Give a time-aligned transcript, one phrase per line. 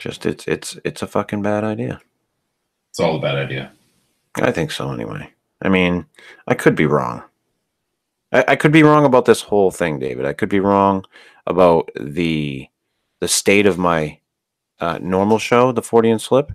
[0.00, 2.00] Just it's it's it's a fucking bad idea.
[2.88, 3.70] It's all a bad idea.
[4.36, 5.30] I think so anyway.
[5.60, 6.06] I mean,
[6.48, 7.22] I could be wrong.
[8.32, 10.24] I, I could be wrong about this whole thing, David.
[10.24, 11.04] I could be wrong
[11.46, 12.66] about the
[13.20, 14.18] the state of my
[14.80, 16.50] uh, normal show, the Fortean Slip.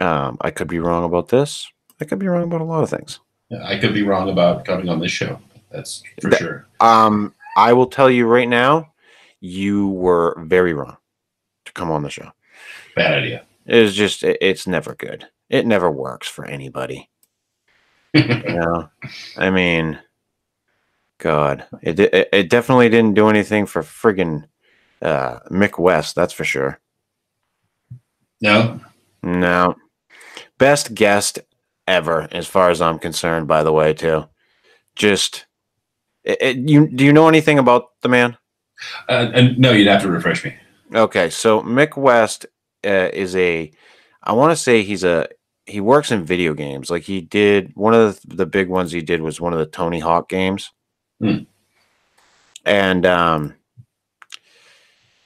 [0.00, 1.70] Um, I could be wrong about this.
[2.00, 3.20] I could be wrong about a lot of things.
[3.48, 5.38] Yeah, I could be wrong about coming on this show.
[5.70, 6.66] That's for That- sure.
[6.80, 8.92] Um, I will tell you right now,
[9.40, 10.96] you were very wrong
[11.74, 12.30] to come on the show.
[12.96, 13.44] Bad idea.
[13.66, 15.26] It's just it, it's never good.
[15.48, 17.08] It never works for anybody.
[18.14, 18.88] You know,
[19.36, 19.98] I mean,
[21.18, 24.44] God, it, it it definitely didn't do anything for friggin'
[25.00, 26.16] uh, Mick West.
[26.16, 26.80] That's for sure.
[28.40, 28.80] no,
[29.22, 29.76] No,
[30.58, 31.38] best guest
[31.86, 33.46] ever, as far as I'm concerned.
[33.46, 34.28] By the way, too,
[34.96, 35.46] just
[36.24, 38.36] it, it- you do you know anything about the man?
[39.08, 40.54] uh, and no, you'd have to refresh me.
[40.94, 42.46] Okay, so Mick West
[42.84, 43.70] uh, is a,
[44.24, 45.28] I want to say he's a,
[45.66, 46.90] he works in video games.
[46.90, 49.66] Like he did one of the, the big ones he did was one of the
[49.66, 50.72] Tony Hawk games,
[51.20, 51.44] Hmm.
[52.64, 53.54] and um,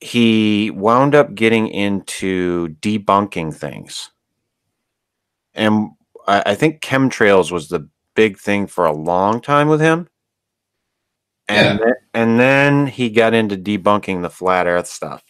[0.01, 4.11] he wound up getting into debunking things,
[5.55, 5.91] and
[6.27, 10.09] I, I think chemtrails was the big thing for a long time with him.
[11.49, 15.23] And, then, and then he got into debunking the flat Earth stuff.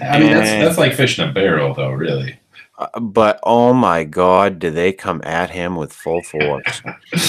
[0.00, 1.90] I mean, that's that's like fish in a barrel, though.
[1.90, 2.38] Really.
[2.78, 6.82] Uh, but oh my god, do they come at him with full force?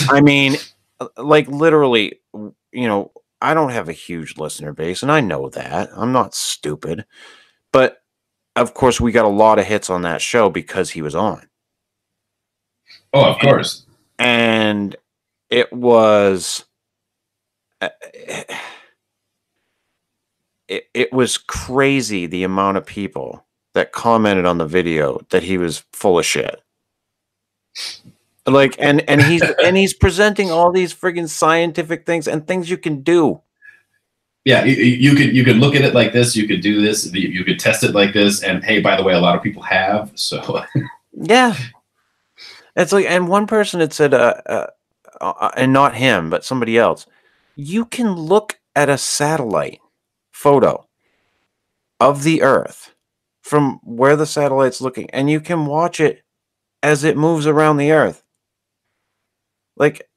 [0.09, 0.56] I mean,
[1.00, 3.11] uh, like literally, you know,
[3.42, 5.89] I don't have a huge listener base, and I know that.
[5.95, 7.06] I'm not stupid.
[7.72, 8.02] But
[8.56, 11.48] of course, we got a lot of hits on that show because he was on.
[13.14, 13.86] Oh, of course.
[14.20, 14.95] And
[15.50, 16.66] it was.
[17.81, 17.89] uh,
[20.70, 25.58] It, it was crazy the amount of people that commented on the video that he
[25.58, 26.61] was full of shit.
[28.45, 32.77] Like and and he's and he's presenting all these friggin' scientific things and things you
[32.77, 33.42] can do.
[34.45, 36.36] Yeah, you, you could you could look at it like this.
[36.36, 37.11] You could do this.
[37.14, 38.44] You could test it like this.
[38.44, 40.11] And hey, by the way, a lot of people have.
[40.15, 40.64] So
[41.14, 41.55] Yeah.
[42.76, 44.67] It's like and one person had said uh, uh,
[45.20, 47.05] uh and not him, but somebody else.
[47.55, 49.82] You can look at a satellite
[50.39, 50.88] photo
[52.00, 52.94] of the earth
[53.42, 56.23] from where the satellite's looking and you can watch it
[56.82, 58.23] as it moves around the earth.
[59.76, 60.08] Like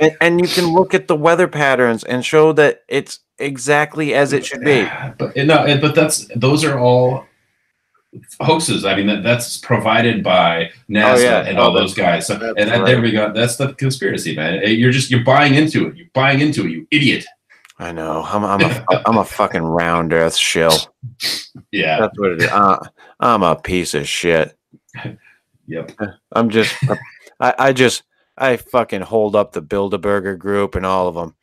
[0.00, 4.34] and, and you can look at the weather patterns and show that it's exactly as
[4.34, 4.86] it should be.
[5.18, 7.24] But no, but that's those are all
[8.40, 8.84] hoaxes.
[8.84, 11.40] I mean, that, that's provided by NASA Oh, yeah.
[11.46, 12.26] and Oh, all those guys.
[12.26, 12.86] So, and that, right.
[12.86, 13.32] there we go.
[13.32, 14.60] That's the conspiracy, man.
[14.62, 15.96] Eh, You're just you're buying into it.
[15.96, 16.70] You're buying into it.
[16.70, 17.24] You idiot.
[17.78, 18.22] I know.
[18.22, 20.76] I'm I'm a I'm a fucking round earth shill.
[21.72, 22.00] Yeah.
[22.00, 22.50] That's what it is.
[22.50, 22.78] Uh,
[23.18, 24.56] I'm a piece of shit.
[25.66, 25.92] Yep.
[26.32, 26.76] I'm just,
[27.40, 28.02] I, I just,
[28.36, 31.34] I fucking hold up the Bilderberger group and all of them.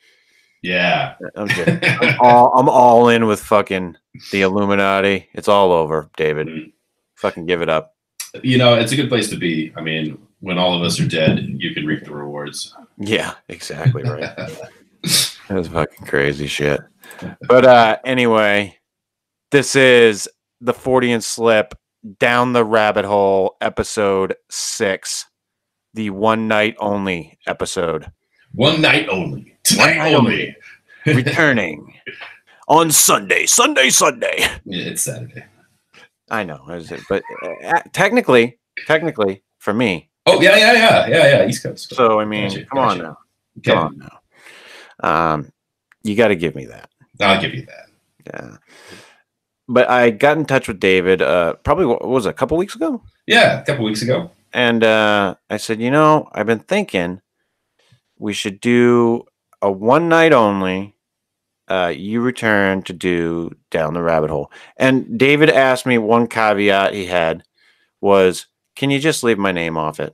[0.61, 1.15] Yeah.
[1.35, 3.97] I'm just, I'm all, I'm all in with fucking
[4.31, 5.27] the Illuminati.
[5.33, 6.47] It's all over, David.
[6.47, 6.71] Mhm.
[7.15, 7.95] Fucking give it up.
[8.43, 9.73] You know, it's a good place to be.
[9.75, 12.75] I mean, when all of us are dead, you can reap the rewards.
[12.97, 14.29] Yeah, exactly right.
[15.53, 16.81] That's fucking crazy shit.
[17.47, 18.77] But uh anyway,
[19.51, 20.29] this is
[20.61, 21.73] the Fortean slip
[22.19, 25.25] down the rabbit hole episode 6.
[25.93, 28.11] The one night only episode.
[28.53, 29.57] One night only.
[29.63, 30.55] Tonight night only.
[31.05, 31.93] returning
[32.67, 34.45] on Sunday, Sunday, Sunday.
[34.65, 35.45] Yeah, it's Saturday.
[36.29, 36.63] I know,
[37.09, 37.23] but
[37.65, 38.57] uh, technically,
[38.87, 40.09] technically for me.
[40.25, 41.47] Oh yeah, yeah, yeah, yeah, yeah.
[41.47, 41.93] East Coast.
[41.93, 43.17] So I mean, Gotcha, come on now,
[43.57, 44.20] Okay, come on now.
[45.01, 45.51] Um,
[46.03, 46.89] you got to give me that.
[47.19, 47.87] I'll give you that.
[48.25, 48.57] Yeah.
[49.67, 51.21] But I got in touch with David.
[51.21, 54.31] Uh, probably what was it, a couple weeks ago, Yeah, a couple weeks ago.
[54.53, 57.21] and uh, I said, you know, I've been thinking
[58.17, 59.25] we should do
[59.61, 60.95] a one night only.
[61.67, 64.51] Uh, you return to do down the rabbit hole.
[64.75, 67.43] And David asked me one caveat he had
[68.01, 70.13] was, "Can you just leave my name off it?"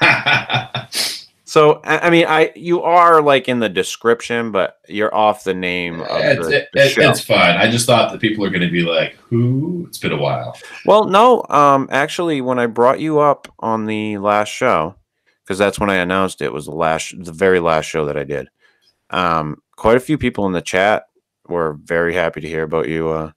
[1.50, 6.00] So I, mean, I you are like in the description, but you're off the name
[6.00, 7.10] of it's, the, it- the it- show.
[7.10, 7.56] it's fine.
[7.56, 10.56] I just thought that people are going to be like, "Who?" It's been a while.
[10.86, 14.94] Well, no, um, actually, when I brought you up on the last show,
[15.42, 18.22] because that's when I announced it was the last, the very last show that I
[18.22, 18.46] did.
[19.10, 21.06] Um, quite a few people in the chat
[21.48, 23.32] were very happy to hear about you, uh,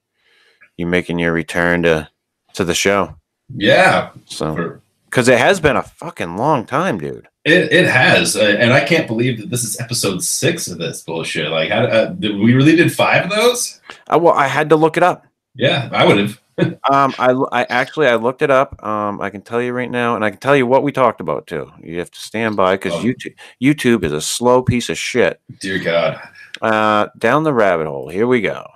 [0.78, 2.08] you making your return to
[2.54, 3.16] to the show.
[3.56, 7.28] Yeah, So, because it has been a fucking long time, dude.
[7.46, 11.02] It it has, uh, and I can't believe that this is episode six of this
[11.02, 11.50] bullshit.
[11.52, 13.82] Like, how, uh, we really did five of those?
[14.08, 15.26] Uh, well, I had to look it up.
[15.56, 16.40] Yeah, I would have.
[16.92, 18.86] Um, I, I actually I looked it up.
[18.86, 21.20] Um, I can tell you right now, and I can tell you what we talked
[21.20, 21.72] about too.
[21.82, 23.00] You have to stand by because Oh.
[23.02, 25.42] YouTube YouTube is a slow piece of shit.
[25.60, 26.22] Dear God.
[26.62, 28.08] Uh, down the rabbit hole.
[28.08, 28.68] Here we go.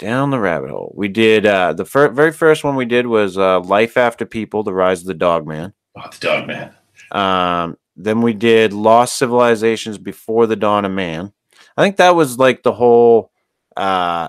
[0.00, 0.92] Down the rabbit hole.
[0.96, 4.64] We did uh, the fir- very first one we did was uh, Life After People:
[4.64, 5.72] The Rise of the Dog Man.
[5.96, 6.74] Oh, the dog man.
[7.12, 11.32] Um, then we did Lost Civilizations Before the Dawn of Man.
[11.76, 13.30] I think that was like the whole
[13.76, 14.28] uh,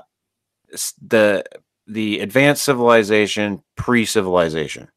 [1.05, 1.43] the
[1.87, 4.89] the advanced civilization pre-civilization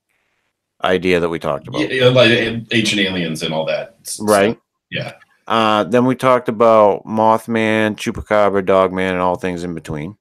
[0.83, 1.93] idea that we talked about.
[1.93, 2.31] Yeah, like
[2.73, 3.97] ancient aliens and all that.
[4.05, 4.59] So, Right.
[4.91, 5.15] yeah.
[5.47, 10.17] Uh, then we talked about Mothman, Chupacabra, Dogman, and all things in between.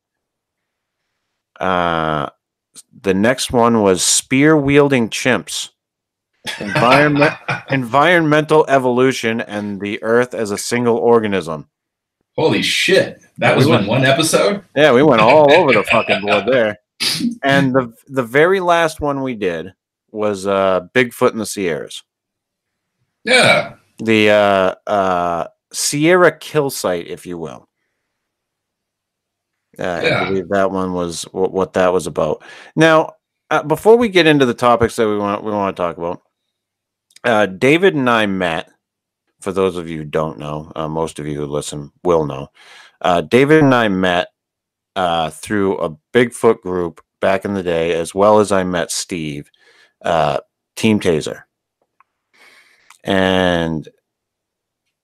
[1.60, 2.30] Uh,
[3.02, 5.70] the next one was spear wielding chimps,
[6.60, 7.34] environment,
[7.70, 11.68] environmental evolution, and the Earth as a single organism.
[12.36, 13.22] Holy shit.
[13.40, 14.64] That was We in went- one episode?
[14.76, 16.78] Yeah, we went all over the fucking board there.
[17.44, 19.74] And the the very last one we did
[20.12, 22.04] was uh, Bigfoot in the Sierras.
[23.24, 23.76] Yeah.
[24.00, 27.68] the uh, uh, Sierra kill site, if you will.
[29.80, 30.22] Uh, Yeah.
[30.22, 32.44] I believe that one was what, what that was about.
[32.76, 33.14] Now,
[33.52, 36.22] uh, before we get into the topics that we want we want to talk about,
[37.28, 38.72] uh, David and I met.
[39.42, 42.48] For those of you who don't know, uh, most of you who listen will know.
[43.02, 44.30] Uh, David and I met
[44.96, 49.52] uh, through a Bigfoot group back in the day, as well as I met Steve,
[50.04, 50.40] uh,
[50.76, 51.44] Team Taser
[53.08, 53.88] and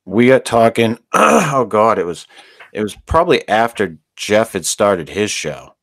[0.05, 2.27] we got talking oh god it was
[2.73, 5.73] it was probably after jeff had started his show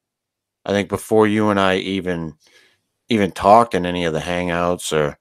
[0.66, 2.34] i think before you and i even
[3.08, 5.18] even talked in any of the hangouts or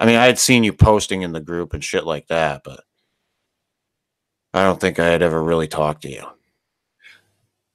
[0.00, 2.80] i mean i had seen you posting in the group and shit like that but
[4.52, 6.24] i don't think i had ever really talked to you.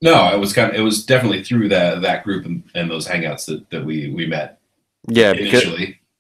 [0.02, 3.08] No, it was kind of it was definitely through that that group and, and those
[3.08, 4.60] hangouts that, that we we met
[5.08, 5.66] yeah because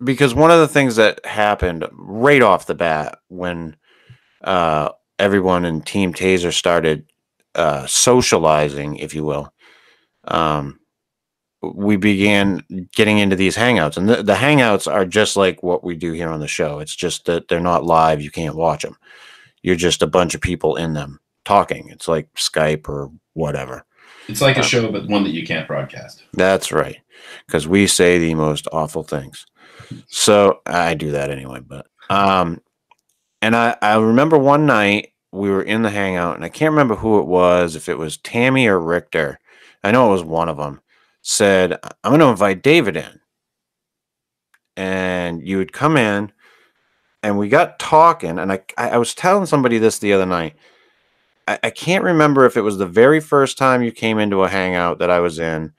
[0.03, 3.75] because one of the things that happened right off the bat when
[4.43, 7.05] uh, everyone in Team Taser started
[7.55, 9.53] uh, socializing, if you will,
[10.25, 10.79] um,
[11.61, 12.61] we began
[12.93, 16.29] getting into these hangouts, and the, the hangouts are just like what we do here
[16.29, 16.79] on the show.
[16.79, 18.97] It's just that they're not live; you can't watch them.
[19.63, 21.89] You're just a bunch of people in them talking.
[21.89, 23.85] It's like Skype or whatever.
[24.27, 26.23] It's like a Uh, show, but one that you can't broadcast.
[26.33, 26.97] That's right,
[27.47, 29.45] because we say the most awful things.
[30.07, 31.59] So I do that anyway.
[31.59, 32.61] But um,
[33.41, 36.95] and I I remember one night we were in the hangout, and I can't remember
[36.95, 39.39] who it was, if it was Tammy or Richter.
[39.83, 40.81] I know it was one of them.
[41.27, 43.19] Said I'm going to invite David in,
[44.77, 46.31] and you would come in,
[47.23, 50.55] and we got talking, and I I was telling somebody this the other night.
[51.47, 54.47] I, I can't remember if it was the very first time you came into a
[54.47, 55.73] hangout that I was in,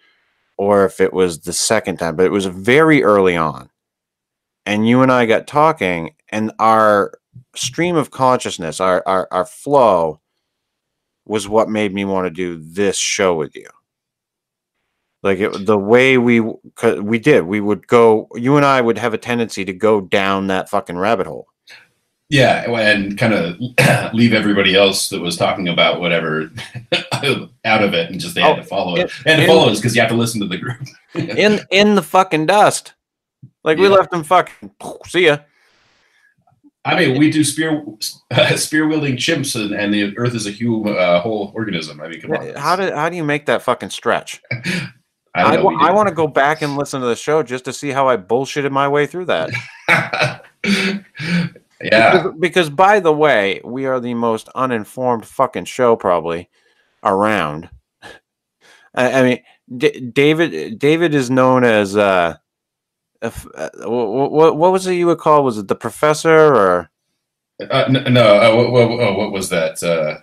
[0.56, 3.70] or if it was the second time, but it was very early on.
[4.66, 7.12] And you and I got talking, and our
[7.54, 10.20] stream of consciousness, our our, our flow,
[11.24, 13.68] was what made me want to do this show with you.
[15.26, 16.38] Like it, the way we
[17.00, 18.28] we did, we would go.
[18.36, 21.48] You and I would have a tendency to go down that fucking rabbit hole.
[22.28, 23.56] Yeah, and kind of
[24.14, 26.52] leave everybody else that was talking about whatever
[27.64, 29.12] out of it, and just they had Oh, to follow in- it.
[29.26, 30.78] And in- follow us because you have to listen to the group.
[31.14, 32.94] in in the fucking dust.
[33.64, 34.70] Like we left them fucking
[35.08, 35.38] see ya.
[36.84, 37.84] I mean, we do spear
[38.54, 42.00] spear wielding chimps, and, and the Earth is a huge, uh, whole organism.
[42.00, 42.54] I mean, come on.
[42.54, 44.40] How do how do you make that fucking stretch?
[45.36, 45.94] I, don't I, know, wa- we I do.
[45.94, 48.70] want to go back and listen to the show just to see how I bullshitted
[48.70, 49.50] my way through that.
[51.82, 56.48] yeah, Because, because by the way, we are the most uninformed fucking show probably
[57.04, 57.68] around.
[58.94, 59.42] I, I mean,
[59.76, 62.36] D- David David is known as uh,
[63.20, 65.44] if, uh what, what what was it you would call?
[65.44, 66.90] Was it the professor or
[67.70, 68.36] uh, no.
[68.36, 69.82] Uh, what, what, what was that?
[69.82, 70.18] Uh,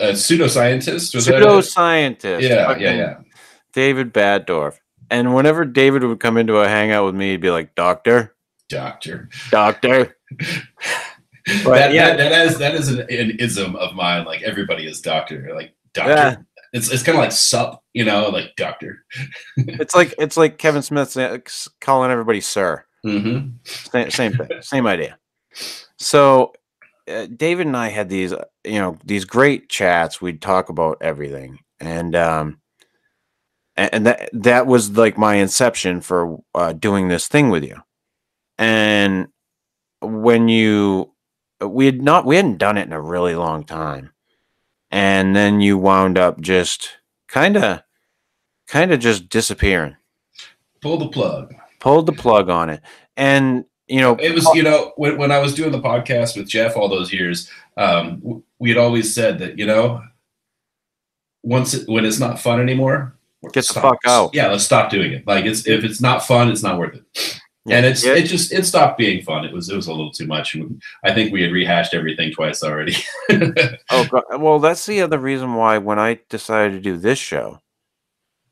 [0.00, 1.14] a pseudoscientist?
[1.14, 1.44] Was that it?
[1.44, 2.40] pseudoscientist?
[2.40, 3.16] Yeah, yeah, yeah.
[3.72, 4.78] David Batdorf.
[5.10, 8.34] And whenever David would come into a hangout with me, he'd be like, "Doctor,
[8.68, 9.28] Doctor.
[9.50, 10.16] doctor."
[11.64, 12.16] But that, yeah.
[12.16, 14.24] that, that is that is an, an ism of mine.
[14.24, 15.50] Like everybody is doctor.
[15.54, 16.12] Like doctor.
[16.12, 16.36] Yeah.
[16.72, 19.04] It's it's kind of like sup, you know, like doctor.
[19.56, 21.16] It's like it's like Kevin Smith
[21.80, 22.84] calling everybody sir.
[23.04, 23.56] Mm-hmm.
[23.64, 25.18] Same, same thing, same idea.
[25.98, 26.52] So,
[27.08, 30.20] uh, David and I had these, uh, you know, these great chats.
[30.20, 32.59] We'd talk about everything, and um,
[33.92, 37.76] and that that was like my inception for uh, doing this thing with you.
[38.58, 39.28] And
[40.02, 41.12] when you,
[41.60, 44.12] we had not, we hadn't done it in a really long time,
[44.90, 46.90] and then you wound up just
[47.28, 47.82] kind of,
[48.66, 49.96] kind of just disappearing.
[50.82, 51.54] Pull the plug.
[51.78, 52.82] Pulled the plug on it,
[53.16, 56.48] and you know, It was, you know, when, when I was doing the podcast with
[56.48, 60.02] Jeff all those years, um, we had always said that, you know,
[61.42, 63.82] once it, when it's not fun anymore, Get the stop.
[63.82, 64.34] fuck out.
[64.34, 65.26] Yeah, let's stop doing it.
[65.26, 67.40] Like it's if it's not fun, it's not worth it.
[67.70, 68.14] and it's Yeah.
[68.14, 69.44] it just it stopped being fun.
[69.44, 70.56] It was it was a little too much.
[71.04, 72.96] I think we had rehashed everything twice already.
[73.90, 74.24] Oh, God.
[74.40, 77.60] well, that's the other reason why when I decided to do this show,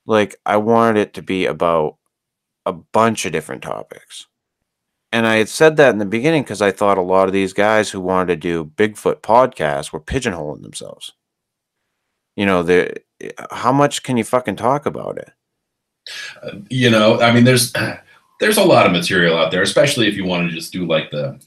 [0.07, 1.97] like I wanted it to be about
[2.67, 4.27] a bunch of different topics.
[5.13, 7.53] And I had said that in the beginning because I thought a lot of these
[7.55, 11.13] guys who wanted to do Bigfoot podcasts were pigeonholing themselves.
[12.37, 12.95] You know, the
[13.51, 15.33] how much can you fucking talk about it?
[16.69, 17.73] you know, I mean, there's
[18.41, 21.11] there's a lot of material out there, especially if you want to just do like
[21.11, 21.41] the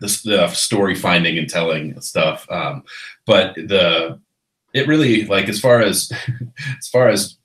[0.00, 2.46] the, story finding and telling stuff.
[2.50, 2.84] Um,
[3.26, 4.20] but the
[4.74, 6.12] it really like as far as
[6.78, 7.36] as far as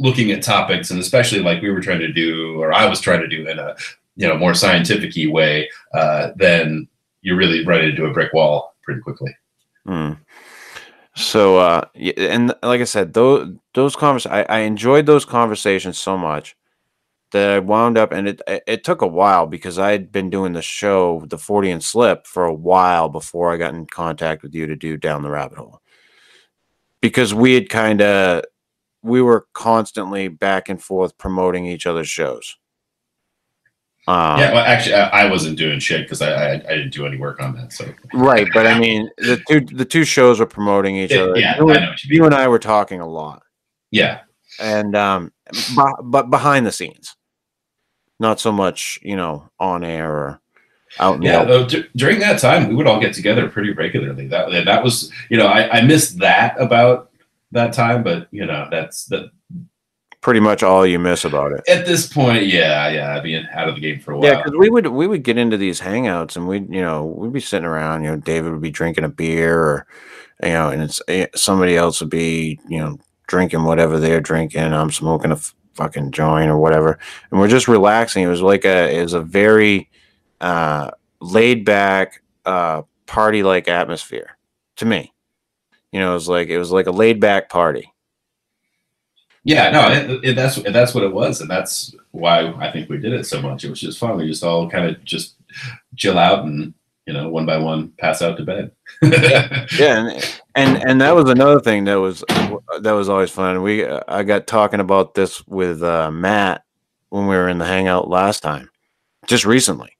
[0.00, 3.20] looking at topics and especially like we were trying to do or I was trying
[3.20, 3.74] to do in a
[4.16, 6.88] you know more scientific way, uh, then
[7.22, 9.36] you really run into a brick wall pretty quickly.
[9.84, 10.12] Hmm.
[11.18, 11.82] So, uh,
[12.16, 16.56] and like I said, those those convers I, I enjoyed those conversations so much
[17.32, 20.52] that I wound up, and it it took a while because I had been doing
[20.52, 24.66] the show, the Fortean Slip, for a while before I got in contact with you
[24.68, 25.80] to do Down the Rabbit Hole,
[27.02, 28.44] because we had kind of
[29.02, 32.56] we were constantly back and forth promoting each other's shows.
[34.08, 37.06] Um, yeah, well, actually, I, I wasn't doing shit because I, I I didn't do
[37.06, 37.72] any work on that.
[37.74, 37.84] So
[38.14, 41.38] right, but I mean, the two the two shows were promoting each Yeah, other.
[41.38, 43.42] yeah, you, I and- know you you and I were talking a lot.
[43.90, 44.20] yeah,
[44.60, 47.14] and um b- but behind the scenes
[48.20, 50.40] not so much you know on air or
[50.98, 54.26] out Yeah, though, d- during that time, we would all get together pretty regularly.
[54.26, 57.10] That that was, you know, I, I missed that about
[57.52, 59.30] that time, but you know, that's that.
[60.20, 61.62] Pretty much all you miss about it.
[61.68, 64.26] At this point, yeah, yeah, I'd be out of the game for a while.
[64.30, 67.32] yeah because we would we would get into these hangouts and we'd you know we'd
[67.32, 69.86] be sitting around you know david would be drinking a beer or
[70.42, 74.72] you know and it's eh, somebody else would be you know drinking whatever they're drinking
[74.72, 76.98] i'm smoking a f- fucking joint or whatever.
[77.30, 78.24] And we're just relaxing.
[78.24, 79.88] It was like a it was a very
[80.40, 84.36] uh laid back uh party like atmosphere
[84.76, 85.14] to me.
[85.92, 87.92] You know it was like it was like a laid back party
[89.48, 92.98] yeah, no, it, it, that's that's what it was, and that's why I think we
[92.98, 93.64] did it so much.
[93.64, 94.18] It was just fun.
[94.18, 95.36] We just all kind of just
[95.96, 96.74] chill out and
[97.06, 98.70] you know, one by one, pass out to bed.
[99.02, 102.22] yeah and, and and that was another thing that was
[102.80, 106.64] that was always fun we i got talking about this with uh, matt
[107.10, 108.68] when we were in the hangout last time
[109.26, 109.90] just recently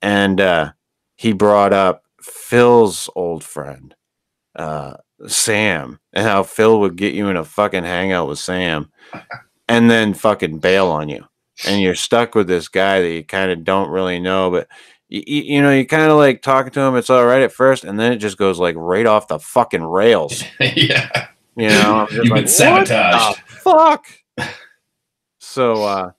[0.00, 0.72] and uh
[1.16, 3.94] he brought up phil's old friend
[4.56, 4.94] uh
[5.26, 8.90] sam and how phil would get you in a fucking hangout with sam
[9.68, 11.24] and then fucking bail on you
[11.66, 14.68] and you're stuck with this guy that you kind of don't really know but
[15.08, 16.96] you, you know, you kind of like talking to him.
[16.96, 19.82] It's all right at first, and then it just goes like right off the fucking
[19.82, 20.42] rails.
[20.60, 23.38] yeah, You know, You've like, been sabotaged.
[23.46, 24.06] Fuck.
[25.38, 26.10] so, uh,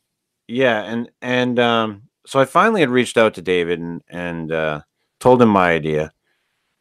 [0.47, 4.81] yeah, and and um, so I finally had reached out to David and and uh,
[5.19, 6.13] told him my idea,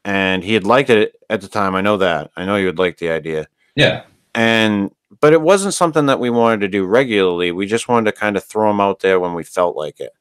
[0.04, 1.74] and he had liked it at the time.
[1.74, 2.30] I know that.
[2.36, 3.46] I know you would like the idea,
[3.76, 7.52] yeah, and but it wasn't something that we wanted to do regularly.
[7.52, 10.12] We just wanted to kind of throw them out there when we felt like it.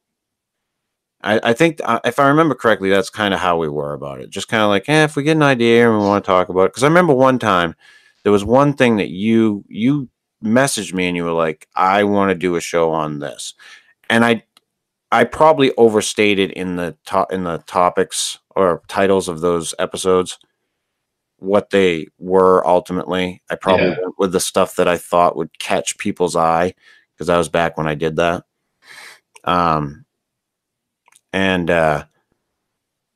[1.22, 4.20] I, I think uh, if I remember correctly, that's kind of how we were about
[4.20, 4.30] it.
[4.30, 6.48] Just kind of like, eh, if we get an idea and we want to talk
[6.50, 6.72] about it.
[6.72, 7.74] Because I remember one time
[8.22, 10.08] there was one thing that you you
[10.44, 13.54] messaged me and you were like, I want to do a show on this,
[14.10, 14.44] and I
[15.10, 20.38] I probably overstated in the top in the topics or titles of those episodes
[21.38, 23.42] what they were ultimately.
[23.50, 23.96] I probably Yeah.
[24.00, 26.74] went with the stuff that I thought would catch people's eye
[27.14, 28.44] because I was back when I did that.
[29.44, 30.04] Um,
[31.32, 32.04] and uh,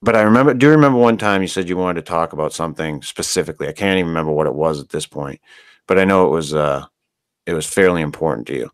[0.02, 2.52] but I remember, do you remember one time you said you wanted to talk about
[2.52, 3.68] something specifically.
[3.68, 5.40] I can't even remember what it was at this point,
[5.86, 6.84] but I know it was uh,
[7.46, 8.70] it was fairly important to you,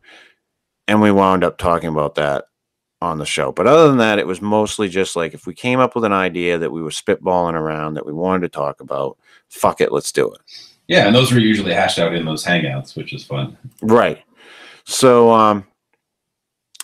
[0.89, 2.47] and we wound up talking about that
[3.05, 3.53] on the show.
[3.53, 6.13] But other than that, it was mostly just like if we came up with an
[6.13, 9.17] idea that we were spitballing around that we wanted to talk about,
[9.49, 10.41] fuck it, let's do it.
[10.89, 11.07] yeah.
[11.07, 13.57] And those were usually hashed out in those hangouts, which is fun.
[13.83, 14.23] Right.
[14.85, 15.65] So, um,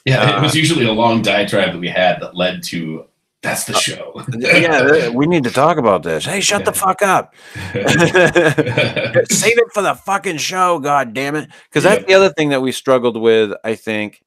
[0.07, 3.05] Yeah, Uh, it was usually a long diatribe that we had that led to
[3.43, 4.23] that's the show.
[4.39, 6.27] yeah, we need to talk about this.
[6.27, 7.35] Hey, shut the fuck up.
[7.75, 11.49] Save it for the fucking show, god damn it.
[11.69, 12.07] Because that's Yeah.
[12.07, 14.23] the other thing that we struggled with, I think,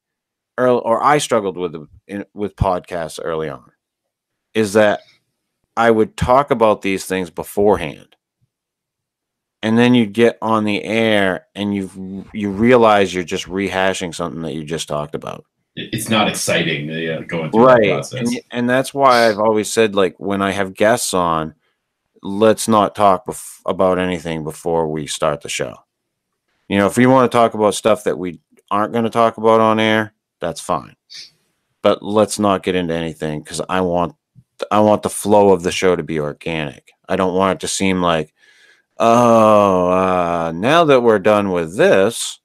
[0.58, 1.74] early, or I struggled with
[2.06, 3.70] in, with podcasts early on,
[4.54, 5.00] is that
[5.76, 8.16] I would talk about these things beforehand.
[9.62, 14.42] and then you get on the air and you you realize you're just rehashing something
[14.42, 15.44] that you just talked about.
[15.76, 18.20] It's not exciting uh, going through the right process.
[18.20, 21.54] and, and that's why i've always said like when i have guests on
[22.22, 25.74] let's not talk bef- about anything before we start the show
[26.68, 29.36] you know if we want to talk about stuff that we aren't going to talk
[29.36, 30.13] about on air
[30.44, 30.94] that's fine
[31.82, 34.14] but let's not get into anything because i want
[34.70, 37.68] i want the flow of the show to be organic i don't want it to
[37.68, 38.32] seem like
[38.98, 42.38] oh uh, now that we're done with this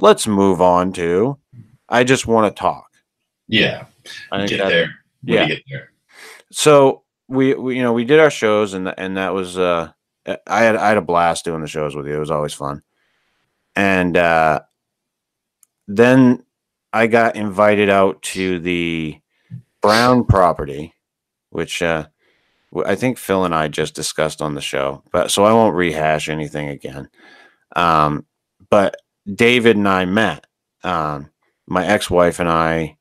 [0.00, 1.38] let's move on to
[1.88, 2.86] i just want to talk
[3.48, 3.86] yeah,
[4.32, 4.94] I get that- there.
[5.22, 5.46] Yeah.
[5.46, 5.92] get there.
[6.50, 9.90] so we, we you know we did our shows and and that was uh
[10.46, 12.16] I had I had a blast doing the shows with you.
[12.16, 12.82] It was always fun.
[13.76, 14.60] And uh
[15.86, 16.44] then
[16.96, 19.20] I got invited out to the
[19.82, 20.94] Brown property,
[21.50, 22.06] which uh
[22.86, 25.02] I think Phil and I just discussed on the show.
[25.12, 27.10] But so I won't rehash anything again.
[27.76, 28.24] Um
[28.70, 28.96] but
[29.32, 30.46] David and I met.
[30.82, 31.30] Um
[31.66, 32.96] my ex-wife and I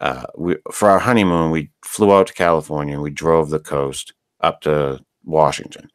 [0.00, 4.14] uh, we for our honeymoon we flew out to California and we drove the coast
[4.40, 5.90] up to Washington.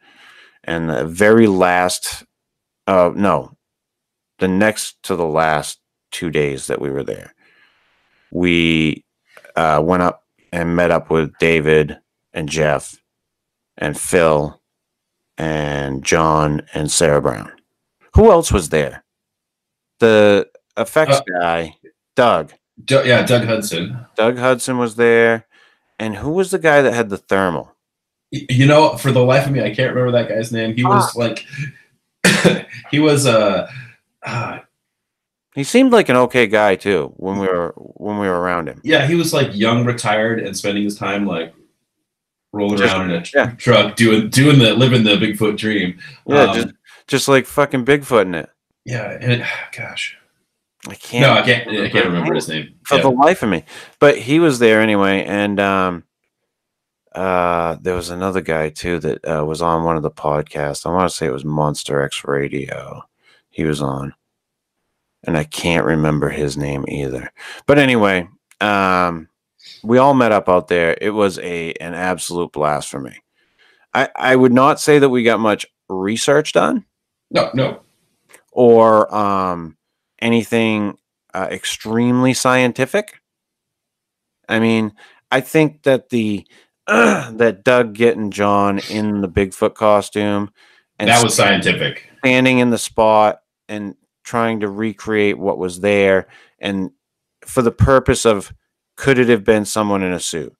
[0.63, 2.23] And the very last
[2.85, 3.57] uh no,
[4.37, 5.79] the next to the last
[6.15, 7.33] 2 days that we were there.
[8.31, 9.03] We
[9.55, 11.97] uh went up and met up with David
[12.33, 13.01] and Jeff
[13.77, 14.61] and Phil
[15.37, 17.51] and John and Sarah Brown.
[18.15, 19.03] Who else was there?
[19.99, 21.75] The effects Uh, guy,
[22.15, 22.53] Doug.
[22.83, 24.05] Du- yeah, Doug Hudson.
[24.15, 25.45] Doug Hudson was there.
[25.99, 27.71] And who was the guy that had the thermal?
[28.31, 30.75] You know, for the life of me, I can't remember that guy's name.
[30.75, 31.45] He was like,
[32.91, 33.69] he was uh,
[34.23, 34.59] uh,
[35.55, 38.81] He seemed like an okay guy too when we were when we were around him.
[38.83, 41.53] yeah, he was like young, retired, and spending his time like
[42.53, 43.51] rolling Just- around in a yeah.
[43.57, 45.97] truck, doing doing the living the Bigfoot dream.
[46.27, 46.67] Yeah, Um, just
[47.07, 48.49] just like fucking Bigfoot in it.
[48.85, 49.47] yeah, and it,
[49.77, 50.17] gosh,
[50.89, 51.21] I can't.
[51.21, 52.75] no, I can't, I can't remember his name.
[52.83, 53.03] for Yeah.
[53.03, 53.63] the life of me.
[53.99, 56.03] But he was there anyway, and um,
[57.13, 60.85] uh, there was another guy too that uh, was on one of the podcasts.
[60.85, 63.03] I want to say it was Monster X Radio.
[63.49, 64.13] He was on,
[65.25, 67.31] and I can't remember his name either.
[67.65, 68.27] But anyway,
[68.61, 69.27] um,
[69.83, 70.97] we all met up out there.
[70.99, 73.19] It was a an absolute blast for me.
[73.93, 76.85] I I would not say that we got much research done
[77.31, 77.81] No, no,
[78.51, 79.77] or um,
[80.19, 80.97] anything
[81.33, 83.21] uh, extremely scientific.
[84.47, 84.93] I mean,
[85.31, 86.45] I think that the
[86.87, 90.51] that Doug getting John in the Bigfoot costume
[90.99, 92.09] and that was scientific.
[92.19, 96.27] standing in the spot and trying to recreate what was there
[96.59, 96.91] and
[97.45, 98.53] for the purpose of
[98.97, 100.53] could it have been someone in a suit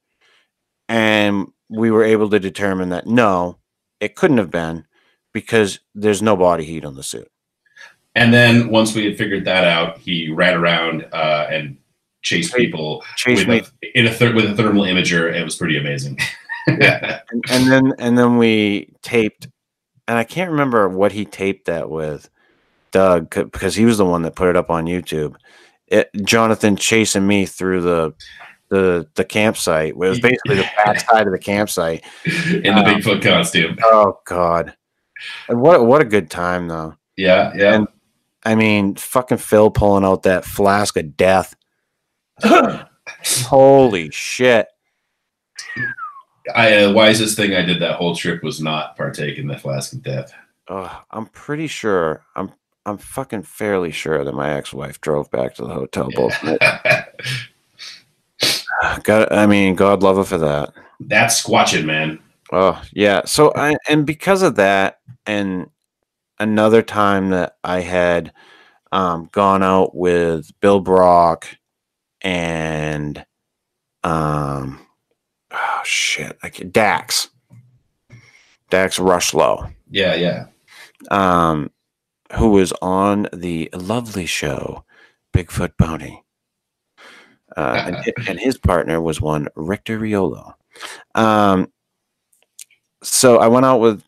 [0.88, 3.58] and we were able to determine that no
[4.00, 4.86] it couldn't have been
[5.34, 7.30] because there's no body heat on the suit
[8.16, 11.78] And then once we had figured that out, he ran around uh, and
[12.22, 15.34] chased people chase with a, in a with a thermal imager.
[15.34, 16.18] It was pretty amazing.
[16.68, 19.48] and, and then and then we taped
[20.08, 22.30] and i can't remember what he taped that with
[22.96, 25.36] doug because he was the one that put it up on youtube
[25.88, 28.14] it, jonathan chasing me through the
[28.70, 32.86] the the campsite it was basically the back side of the campsite in the Um,
[32.86, 33.78] Bigfoot costume.
[33.84, 34.74] oh god
[35.50, 37.74] and what what a good time though Yeah, yeah.
[37.76, 37.88] and-
[38.46, 41.54] i mean fucking phil pulling out that flask of death
[42.44, 44.68] holy shit
[46.56, 49.94] I uh, wisest thing I did that whole trip was not partake in the flask
[49.94, 50.32] of death.
[50.68, 52.24] Oh, I'm pretty sure.
[52.36, 52.52] I'm
[52.86, 56.36] I'm fucking fairly sure that my ex-wife drove back to the hotel both.
[59.04, 60.74] God, I mean, God love her for that.
[61.00, 62.20] That's squatching, man.
[62.52, 63.26] Oh yeah.
[63.26, 65.70] So I and because of that, and
[66.40, 68.32] another time that I had
[68.92, 71.48] um, gone out with Bill Brock
[72.22, 73.26] and
[74.04, 74.80] um
[75.52, 77.30] oh shit, I can, Dax,
[78.70, 79.74] Dax Rushlow.
[79.90, 80.46] Yeah, yeah.
[81.12, 81.72] um,
[82.38, 84.84] who was on the lovely show
[85.34, 86.24] Bigfoot Bounty.
[87.56, 90.54] Uh, and, and his partner was one Richter Riolo.
[91.14, 91.72] Um,
[93.02, 94.04] so I went out with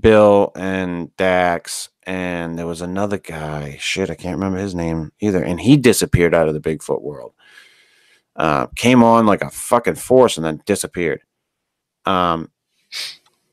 [0.00, 3.76] Bill and Dax, and there was another guy.
[3.80, 5.42] Shit, I can't remember his name either.
[5.42, 7.34] And he disappeared out of the Bigfoot world.
[8.36, 11.22] Uh, came on like a fucking force and then disappeared.
[12.06, 12.50] Um,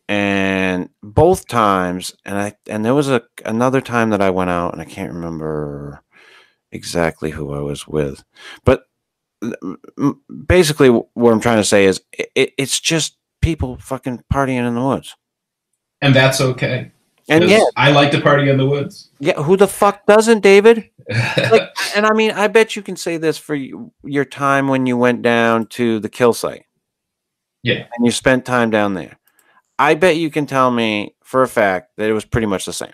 [0.08, 4.72] and both times and i and there was a another time that i went out
[4.72, 6.02] and i can't remember
[6.72, 8.24] exactly who i was with
[8.66, 8.84] but
[10.48, 12.02] basically what i'm trying to say is
[12.36, 15.16] it, it's just people fucking partying in the woods
[16.02, 16.92] And that's okay.
[17.30, 19.10] and yeah, I like to party in the woods.
[19.20, 20.90] yeah, who the fuck doesn't, David?
[21.52, 24.86] Like, and I mean, I bet you can say this for you, your time when
[24.88, 26.66] you went down to the kill site.
[27.64, 27.86] Yeah.
[27.96, 29.18] And you spent time down there.
[29.78, 32.74] I bet you can tell me for a fact that it was pretty much the
[32.74, 32.94] same.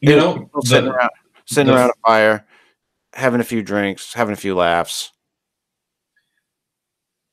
[0.00, 1.10] you It know, people sitting the, around,
[1.46, 2.46] sitting the- around a fire,
[3.12, 5.12] having a few drinks, having a few laughs.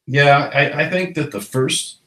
[0.06, 2.00] yeah, I, I think that the first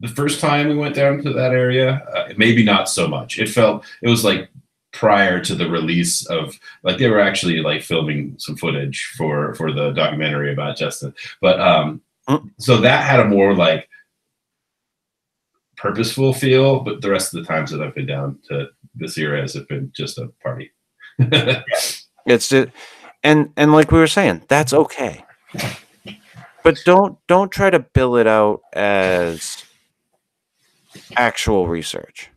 [0.00, 3.38] the first time we went down to that area, uh, maybe not so much.
[3.38, 4.48] It felt it was like
[4.92, 9.72] prior to the release of like they were actually like filming some footage for for
[9.72, 12.50] the documentary about Justin, but um, Mm.
[12.58, 13.87] so that had a more like
[15.78, 16.80] purposeful feel.
[16.80, 19.90] But the rest of the times that I've been down to this era has been
[19.94, 20.70] just a party.
[22.26, 22.68] It's just,
[23.22, 25.24] and and like we were saying, that's okay.
[26.62, 29.64] But don't don't try to bill it out as
[31.16, 32.30] actual research.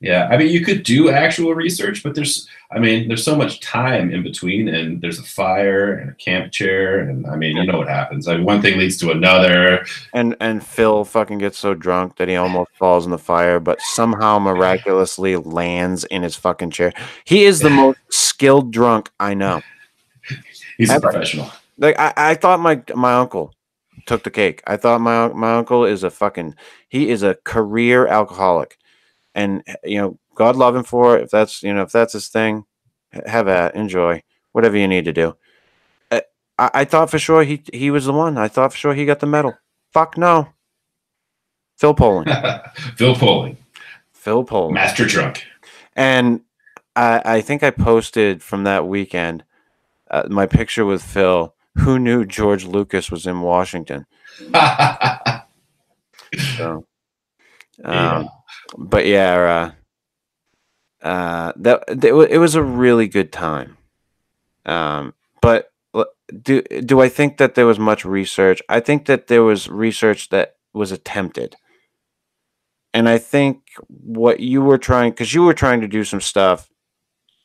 [0.00, 3.60] Yeah, I mean, you could do actual research, but there's, I mean, there's so much
[3.60, 7.64] time in between, and there's a fire and a camp chair, and I mean, you
[7.64, 8.26] know what happens.
[8.26, 9.86] I mean, one thing leads to another.
[10.12, 13.80] And and Phil fucking gets so drunk that he almost falls in the fire, but
[13.80, 16.92] somehow miraculously lands in his fucking chair.
[17.24, 19.62] He is the most skilled drunk I know.
[20.76, 21.50] He's a professional.
[21.78, 23.54] Like I, I thought my my uncle
[24.06, 24.62] took the cake.
[24.66, 26.56] I thought my my uncle is a fucking
[26.88, 28.76] he is a career alcoholic,
[29.36, 31.24] and you know God love him for it.
[31.24, 32.64] If that's you know if that's his thing,
[33.26, 34.22] have at enjoy
[34.52, 35.36] whatever you need to do.
[36.10, 36.20] Uh,
[36.58, 38.38] I, I thought for sure he he was the one.
[38.38, 39.58] I thought for sure he got the medal.
[39.92, 40.48] Fuck no.
[41.78, 42.30] Phil Poland.
[42.96, 43.56] Phil Poling,
[44.12, 44.74] Phil Poland.
[44.74, 45.44] master drunk.
[45.94, 46.40] And
[46.94, 49.44] I, I think I posted from that weekend
[50.10, 51.54] uh, my picture with Phil.
[51.80, 54.06] Who knew George Lucas was in Washington?
[56.56, 56.84] So,
[57.78, 58.16] Yeah.
[58.16, 58.28] um,
[58.78, 59.70] but yeah, uh,
[61.02, 63.76] uh, that it, it was a really good time.
[64.64, 65.72] Um, but
[66.42, 68.60] do do I think that there was much research?
[68.68, 71.56] I think that there was research that was attempted,
[72.92, 76.68] and I think what you were trying because you were trying to do some stuff,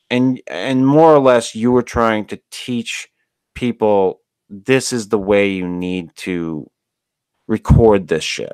[0.10, 3.10] and and more or less you were trying to teach
[3.54, 6.70] people this is the way you need to
[7.48, 8.54] record this shit.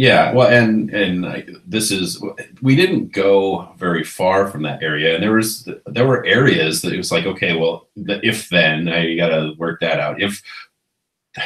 [0.00, 2.24] Yeah, well, and and this is
[2.62, 6.94] we didn't go very far from that area, and there was there were areas that
[6.94, 10.22] it was like, okay, well, the if then now you got to work that out.
[10.22, 10.42] If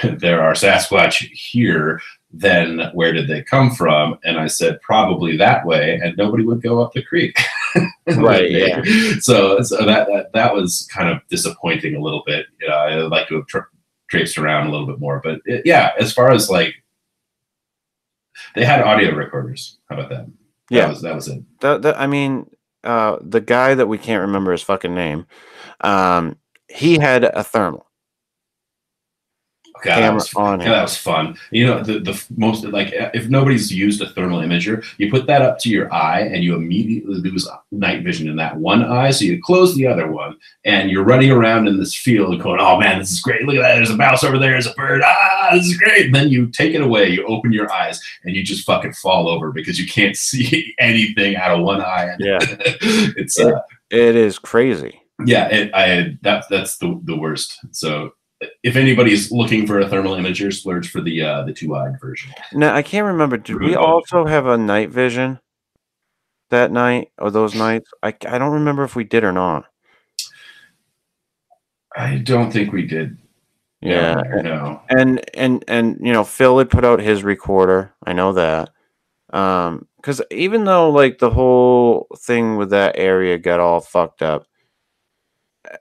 [0.21, 4.21] there are Sasquatch here, then where did they come from?
[4.23, 7.37] And I said probably that way, and nobody would go up the creek.
[8.07, 8.83] Right, yeah.
[9.19, 12.47] So, so that, that that was kind of disappointing a little bit.
[12.61, 13.67] You know, I'd like to have tra-
[14.09, 16.84] traipsed around a little bit more, but it, yeah, as far as like
[18.55, 19.79] they had audio recorders.
[19.89, 20.27] How about that?
[20.71, 20.83] Yeah.
[20.83, 21.43] that was, that was it.
[21.61, 22.51] That, that I mean,
[22.83, 25.27] uh, the guy that we can't remember his fucking name,
[25.81, 26.37] um,
[26.69, 27.87] he had a thermal
[29.83, 30.69] God, that camera was, on him.
[30.69, 31.37] that was fun.
[31.51, 35.43] You know, the the most like if nobody's used a thermal imager, you put that
[35.43, 39.11] up to your eye and you immediately lose night vision in that one eye.
[39.11, 42.79] So you close the other one and you're running around in this field going, "Oh
[42.79, 43.43] man, this is great!
[43.43, 43.75] Look at that!
[43.75, 44.53] There's a mouse over there.
[44.53, 45.03] There's a bird.
[45.05, 47.09] Ah, this is great!" And then you take it away.
[47.09, 51.37] You open your eyes and you just fucking fall over because you can't see anything
[51.37, 52.15] out of one eye.
[52.21, 52.39] Yeah.
[52.71, 53.61] it's uh,
[53.91, 55.03] It is crazy.
[55.27, 57.59] yeah, it, I that that's the the worst.
[57.73, 58.13] So
[58.63, 62.33] if anybody's looking for a thermal imager, splurge for the uh, the two eyed version.
[62.53, 63.37] Now I can't remember.
[63.37, 65.39] Did we also have a night vision
[66.51, 67.91] that night or those nights?
[68.03, 69.67] I I don't remember if we did or not.
[71.97, 73.17] I don't think we did.
[73.85, 74.15] Yeah.
[74.43, 74.81] no.
[74.89, 78.71] and and and you know phil had put out his recorder i know that
[79.35, 84.47] um because even though like the whole thing with that area got all fucked up
[85.71, 85.77] uh,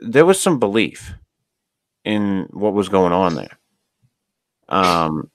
[0.00, 1.14] there was some belief
[2.08, 3.58] in what was going on there
[4.70, 5.30] um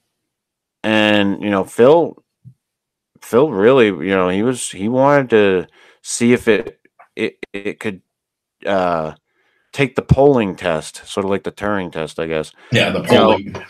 [0.84, 2.18] and you know phil
[3.22, 5.68] phil really you know he was he wanted to
[6.02, 6.80] see if it
[7.16, 8.02] it, it could
[8.66, 9.14] uh
[9.72, 13.48] take the polling test sort of like the turing test i guess Yeah, the polling.
[13.56, 13.66] and-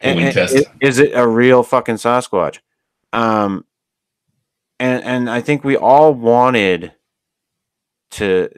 [0.00, 0.56] Polling and test.
[0.80, 2.60] Is it a real fucking Sasquatch?
[3.12, 3.66] Um,
[4.78, 6.92] and and I think we all wanted
[8.12, 8.48] to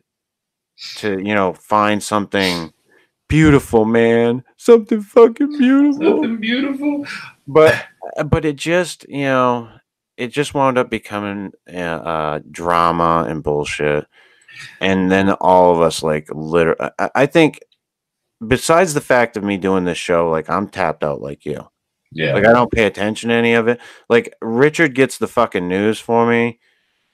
[0.98, 2.72] to you know find something
[3.32, 6.06] beautiful, man, something fucking beautiful.
[6.06, 7.06] Something beautiful.
[7.46, 7.86] But
[8.26, 9.70] but it just you know
[10.16, 14.06] it just wound up becoming uh, uh, drama and bullshit,
[14.80, 16.90] and then all of us like literally.
[16.98, 17.60] I, I think
[18.46, 21.68] besides the fact of me doing this show, like I'm tapped out like you.
[22.12, 22.34] Yeah.
[22.34, 23.80] Like I don't pay attention to any of it.
[24.10, 26.60] Like Richard gets the fucking news for me,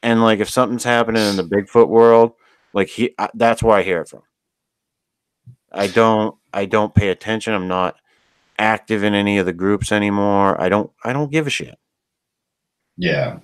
[0.02, 2.32] and like if something's happening in the Bigfoot world,
[2.72, 4.22] like he I, that's where I hear it from.
[5.72, 7.54] I don't I don't pay attention.
[7.54, 7.96] I'm not
[8.58, 10.60] active in any of the groups anymore.
[10.60, 11.78] I don't I don't give a shit.
[12.98, 13.38] Yeah.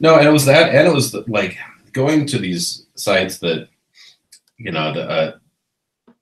[0.00, 1.58] No, and it was that, and it was the, like
[1.92, 3.68] going to these sites that,
[4.56, 5.38] you know, the, uh,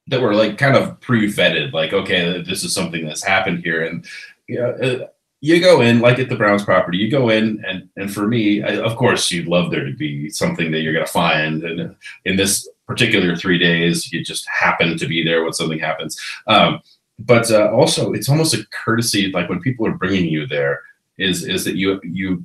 [0.08, 3.86] that were like kind of pre-vetted, like, okay, this is something that's happened here.
[3.86, 4.04] And,
[4.48, 5.06] you uh,
[5.40, 8.62] you go in, like at the Browns property, you go in, and, and for me,
[8.62, 11.62] I, of course, you'd love there to be something that you're going to find.
[11.62, 16.20] And in this particular three days, you just happen to be there when something happens.
[16.46, 16.80] Um,
[17.18, 20.80] but uh, also, it's almost a courtesy, like when people are bringing you there,
[21.18, 22.44] is is that you you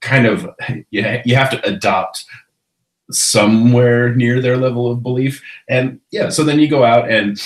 [0.00, 0.48] kind of
[0.90, 2.24] you, ha- you have to adopt
[3.10, 5.42] somewhere near their level of belief.
[5.68, 7.40] And yeah so then you go out and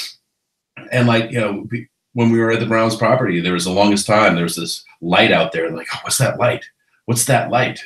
[0.90, 1.68] and like you know
[2.14, 4.84] when we were at the browns property there was the longest time there was this
[5.00, 6.64] light out there like oh, what's that light?
[7.06, 7.80] What's that light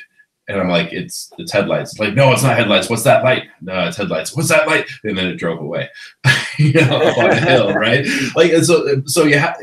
[0.47, 1.91] and i'm like it's it's headlights.
[1.91, 2.89] It's like no it's not headlights.
[2.89, 3.43] What's that light?
[3.61, 4.35] No it's headlights.
[4.35, 4.87] What's that light?
[5.03, 5.89] And then it drove away.
[6.59, 8.03] You know up on the hill right?
[8.35, 9.57] Like and so so you have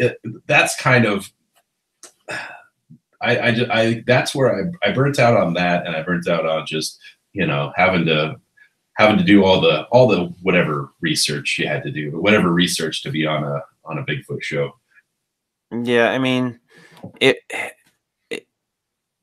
[0.47, 1.29] that's kind of
[3.21, 6.29] I, I, ju- I that's where I, I burnt out on that and I burnt
[6.29, 7.01] out on just
[7.33, 8.37] you know having to
[8.97, 12.51] having to do all the all the whatever research you had to do but whatever
[12.53, 14.73] research to be on a on a Bigfoot show.
[15.73, 16.61] Yeah, I mean,
[17.21, 17.39] it.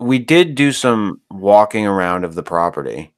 [0.02, 3.14] We did do some walking around of the property,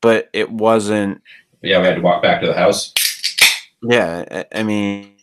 [0.00, 1.22] but it wasn't.
[1.62, 2.92] Yeah, we had to walk back to the house.
[3.82, 5.14] Yeah, I, I mean,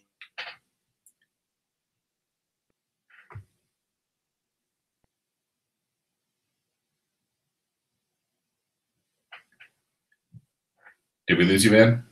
[11.28, 12.04] Did we lose you, man?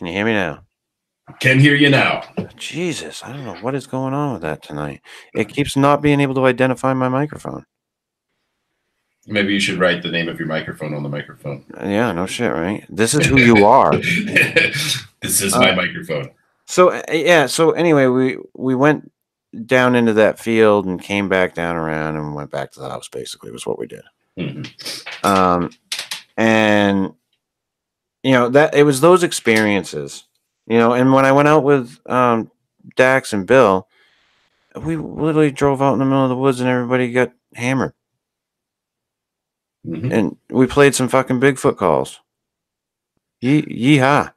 [0.00, 0.64] Can you hear me now?
[1.40, 2.22] Can hear you now.
[2.56, 5.02] Jesus, I don't know what is going on with that tonight.
[5.34, 7.66] It keeps not being able to identify my microphone.
[9.26, 11.66] Maybe you should write the name of your microphone on the microphone.
[11.76, 12.86] Yeah, no shit, right?
[12.88, 13.94] This is who you are.
[13.98, 16.30] this is my Uh, microphone.
[16.64, 19.12] So uh, yeah, so anyway, we we went
[19.66, 23.06] down into that field and came back down around and went back to the house.
[23.10, 24.04] Basically, was what we did.
[24.38, 25.24] Mhm.
[25.26, 25.70] Um,
[26.38, 27.12] and
[28.22, 30.24] you know that it was those experiences,
[30.66, 30.92] you know.
[30.92, 32.50] And when I went out with um,
[32.96, 33.88] Dax and Bill,
[34.76, 37.92] we literally drove out in the middle of the woods and everybody got hammered.
[39.86, 40.12] Mhm.
[40.12, 42.20] and we played some fucking Bigfoot calls.
[43.40, 44.30] Yee yeehaw.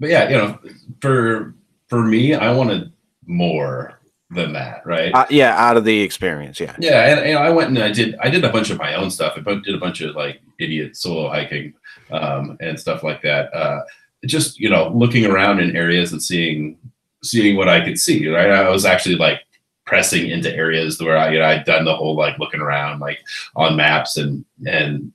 [0.00, 0.58] But yeah, you know,
[1.00, 1.54] for
[1.88, 2.92] for me, I wanted
[3.24, 5.14] more than that, right?
[5.14, 6.58] Uh, yeah, out of the experience.
[6.58, 6.74] Yeah.
[6.80, 9.08] Yeah, and, and I went and I did I did a bunch of my own
[9.10, 9.34] stuff.
[9.36, 11.74] I did a bunch of like idiot solo hiking
[12.10, 13.52] um, and stuff like that.
[13.54, 13.82] Uh,
[14.26, 16.78] just you know, looking around in areas and seeing
[17.22, 18.28] seeing what I could see.
[18.28, 19.40] Right, I was actually like
[19.84, 23.18] pressing into areas where I you know I'd done the whole like looking around like
[23.56, 25.12] on maps and and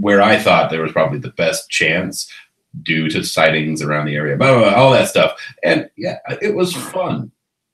[0.00, 2.30] where I thought there was probably the best chance
[2.82, 5.38] due to sightings around the area, blah, blah, blah, all that stuff.
[5.62, 7.30] And yeah, it was fun.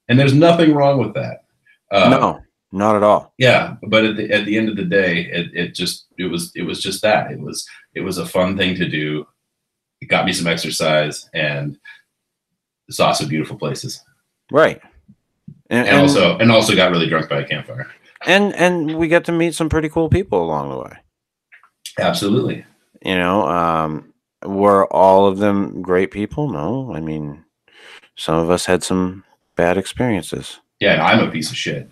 [0.09, 1.45] And there's nothing wrong with that.
[1.91, 2.41] Uh, no,
[2.73, 3.33] not at all.
[3.39, 6.53] yeah but at the, at the end of the day it, it just it was
[6.55, 9.27] it was just that it was it was a fun thing to do
[10.01, 11.79] it got me some exercise and
[12.91, 14.03] saw some beautiful places
[14.51, 14.81] Right.
[15.71, 17.87] And, and also and also got really drunk by a campfire
[18.27, 20.97] and and we got to meet some pretty cool people along the way.
[21.99, 22.65] absolutely
[23.05, 24.13] You know, um,
[24.45, 26.49] were all of them great people?
[26.49, 27.45] No, I mean,
[28.17, 29.25] some of us had some
[29.57, 30.61] bad experiences.
[30.81, 31.91] yeah and i'm a piece of shit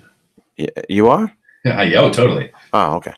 [0.59, 1.33] Y- You are?
[1.65, 2.53] yeah oh totally.
[2.73, 3.15] Oh, okay.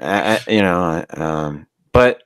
[0.00, 2.22] uh, you know, um, but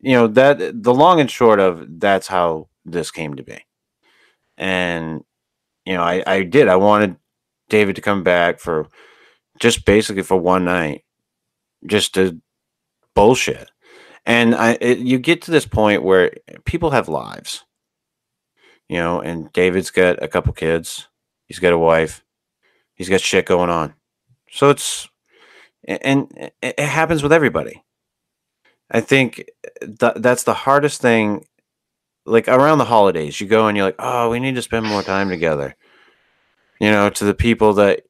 [0.00, 3.58] you know that the long and short of that's how this came to be,
[4.56, 5.22] and
[5.84, 6.68] you know, I I did.
[6.68, 7.16] I wanted
[7.68, 8.88] David to come back for
[9.58, 11.04] just basically for one night,
[11.86, 12.40] just to
[13.14, 13.70] bullshit,
[14.26, 16.32] and I it, you get to this point where
[16.64, 17.64] people have lives,
[18.88, 21.08] you know, and David's got a couple kids,
[21.46, 22.22] he's got a wife,
[22.98, 23.94] he's got shit going on,
[24.50, 25.08] so it's
[25.86, 27.82] and it happens with everybody.
[28.90, 29.44] I think
[29.80, 31.46] th- that's the hardest thing.
[32.26, 35.02] Like around the holidays, you go and you're like, "Oh, we need to spend more
[35.02, 35.74] time together."
[36.80, 38.02] You know, to the people that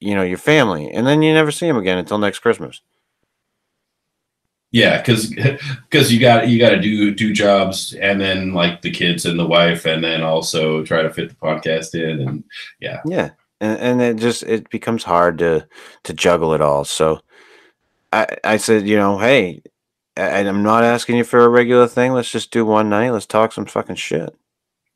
[0.00, 2.80] you know, your family, and then you never see them again until next Christmas.
[4.72, 8.90] Yeah, because because you got you got to do do jobs and then like the
[8.90, 12.44] kids and the wife and then also try to fit the podcast in and
[12.80, 15.66] yeah Yeah, and and it just it becomes hard to
[16.04, 16.84] to juggle it all.
[16.84, 17.20] So
[18.12, 19.62] I I said, you know, hey,
[20.16, 22.12] I, I'm not asking you for a regular thing.
[22.12, 23.10] Let's just do one night.
[23.10, 24.34] Let's talk some fucking shit.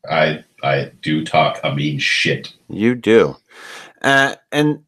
[0.09, 2.53] I I do talk I mean shit.
[2.69, 3.37] You do,
[4.03, 4.85] uh, and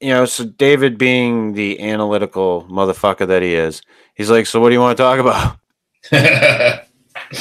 [0.00, 3.80] you know, so David being the analytical motherfucker that he is,
[4.14, 5.56] he's like, so what do you want to talk about?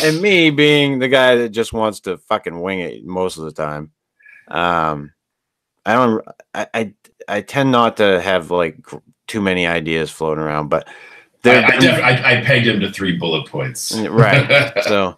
[0.04, 3.52] and me being the guy that just wants to fucking wing it most of the
[3.52, 3.92] time.
[4.48, 5.12] Um,
[5.86, 6.26] I don't.
[6.54, 6.94] I I,
[7.28, 8.78] I tend not to have like
[9.28, 10.92] too many ideas floating around, but I,
[11.44, 13.96] there, I, def- I, I pegged him to three bullet points.
[13.96, 14.74] right.
[14.84, 15.18] so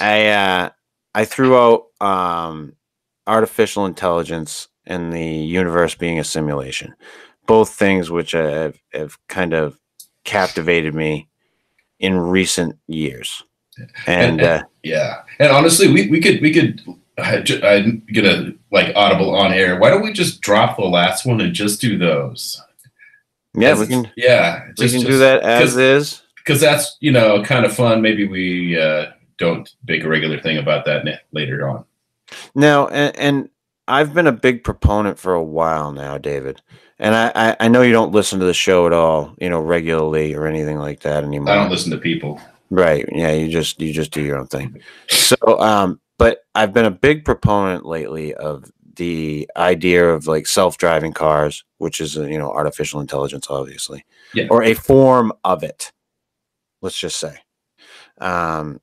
[0.00, 0.70] I uh,
[1.14, 2.74] I threw out um,
[3.26, 6.94] artificial intelligence and the universe being a simulation,
[7.46, 9.78] both things which have, have kind of
[10.24, 11.28] captivated me
[11.98, 13.44] in recent years.
[14.06, 16.82] And uh, Yeah, and honestly, we, we could we could.
[17.18, 19.78] I I'm gonna like audible on air.
[19.78, 22.60] Why don't we just drop the last one and just do those?
[23.54, 26.22] yeah, we can Yeah, we can do that as is.
[26.36, 28.02] because that's you know kind of fun.
[28.02, 29.06] Maybe we uh,
[29.38, 31.84] don't make a regular thing about that later on.
[32.54, 33.48] Now, and, and
[33.86, 36.62] I've been a big proponent for a while now, David.
[36.98, 39.60] And I, I, I know you don't listen to the show at all, you know,
[39.60, 41.50] regularly or anything like that anymore.
[41.50, 42.40] I don't listen to people.
[42.70, 43.04] Right.
[43.12, 44.80] Yeah, you just you just do your own thing.
[45.08, 51.12] So um but I've been a big proponent lately of the idea of like self-driving
[51.12, 54.04] cars, which is uh, you know artificial intelligence obviously.
[54.32, 54.46] Yeah.
[54.50, 55.92] Or a form of it.
[56.80, 57.38] Let's just say.
[58.18, 58.80] Um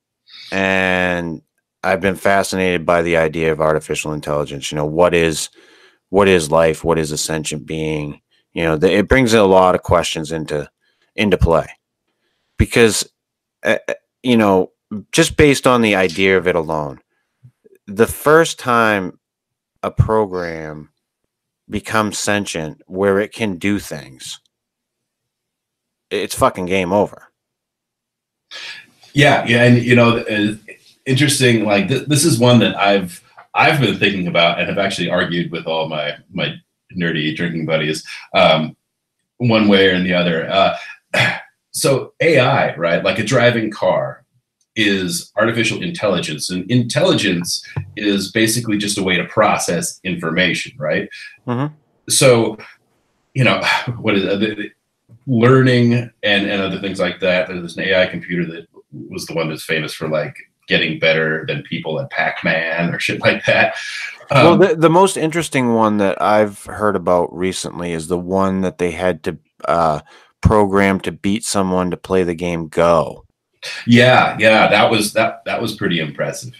[0.51, 1.41] and
[1.83, 5.49] I've been fascinated by the idea of artificial intelligence, you know, what is
[6.09, 8.21] what is life, what is a sentient being?
[8.53, 10.69] You know, the, it brings a lot of questions into
[11.15, 11.67] into play.
[12.57, 13.09] Because
[13.63, 14.71] uh, uh, you know,
[15.11, 16.99] just based on the idea of it alone,
[17.95, 19.19] the first time
[19.83, 20.89] a program
[21.69, 24.39] becomes sentient where it can do things,
[26.09, 27.29] it's fucking game over.
[29.13, 30.23] Yeah, yeah, and you know,
[31.05, 31.65] interesting.
[31.65, 33.21] Like th- this is one that I've
[33.53, 36.55] I've been thinking about and have actually argued with all my my
[36.95, 38.75] nerdy drinking buddies, um,
[39.37, 40.49] one way or the other.
[40.49, 40.77] Uh,
[41.71, 44.20] so AI, right, like a driving car,
[44.75, 47.65] is artificial intelligence, and intelligence
[47.97, 51.09] is basically just a way to process information, right?
[51.47, 51.73] Mhm.
[52.09, 52.57] So,
[53.33, 53.61] you know,
[53.99, 54.63] what is uh,
[55.27, 57.47] learning and and other things like that.
[57.47, 58.67] There's an AI computer that
[59.09, 60.35] was the one that's famous for like
[60.67, 63.75] getting better than people at Pac-Man or shit like that.
[64.29, 68.61] well, Um, the, the most interesting one that I've heard about recently is the one
[68.61, 70.01] that they had to uh,
[70.41, 73.25] program to beat someone to play the game Go.
[73.85, 76.53] Yeah, yeah, that was that that was pretty impressive.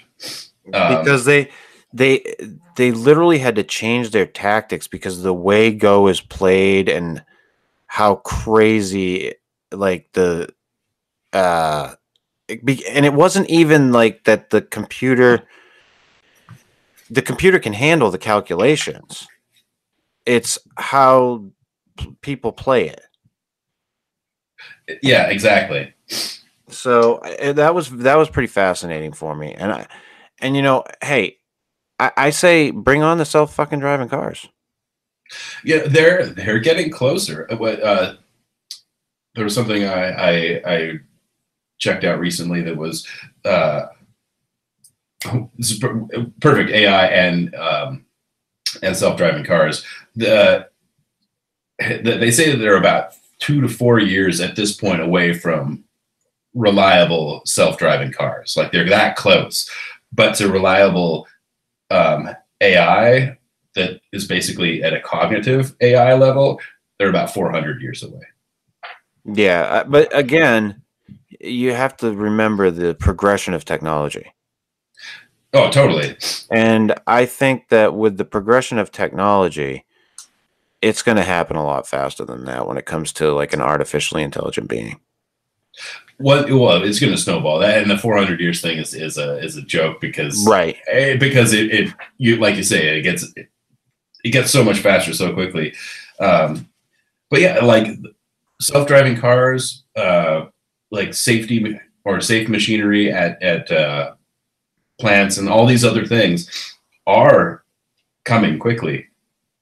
[0.74, 1.50] Um, because they
[1.94, 2.36] they
[2.76, 7.24] they literally had to change their tactics because the way go is played and
[7.88, 9.34] how crazy
[9.72, 10.54] like the
[11.34, 11.94] uh
[12.48, 15.44] it be, and it wasn't even like that the computer
[17.10, 19.28] the computer can handle the calculations
[20.26, 21.44] it's how
[21.98, 23.02] p- people play it
[25.02, 25.94] yeah, exactly.
[26.72, 27.22] So
[27.54, 29.86] that was that was pretty fascinating for me and i
[30.40, 31.38] and you know hey
[32.00, 34.48] i, I say bring on the self fucking driving cars
[35.64, 37.48] Yeah, they're they're getting closer.
[37.52, 38.16] Uh, What uh,
[39.36, 41.00] there was something I, I I
[41.80, 43.08] checked out recently that was
[43.46, 43.88] uh,
[46.40, 48.06] perfect AI and um,
[48.84, 49.86] and self driving cars.
[50.16, 50.68] The,
[51.80, 55.84] the they say that they're about two to four years at this point away from
[56.54, 58.56] reliable self driving cars.
[58.58, 59.70] Like they're that close,
[60.12, 61.28] but to reliable
[61.90, 62.30] um,
[62.62, 63.38] AI
[63.76, 66.60] that is basically at a cognitive AI level,
[67.00, 68.22] they're about 400 years away.
[69.26, 70.82] Yeah, uh, but again,
[71.40, 74.34] you have to remember the progression of technology.
[75.54, 76.16] Oh, totally.
[76.50, 79.86] And I think that with the progression of technology,
[80.82, 83.62] it's going to happen a lot faster than that when it comes to like an
[83.62, 85.00] artificially intelligent being.
[86.22, 87.60] What well, it's going to snowball.
[87.60, 90.78] That and the 400 years thing is is a is a joke because Right.
[90.88, 93.26] eh, because it, it you like you say it gets
[94.24, 95.74] it gets so much faster so quickly.
[96.20, 96.70] Um,
[97.30, 97.88] but yeah, like
[98.60, 100.46] self driving cars, uh,
[100.92, 104.14] like safety or safe machinery at at uh,
[105.00, 106.76] plants and all these other things
[107.08, 107.64] are
[108.26, 109.08] coming quickly.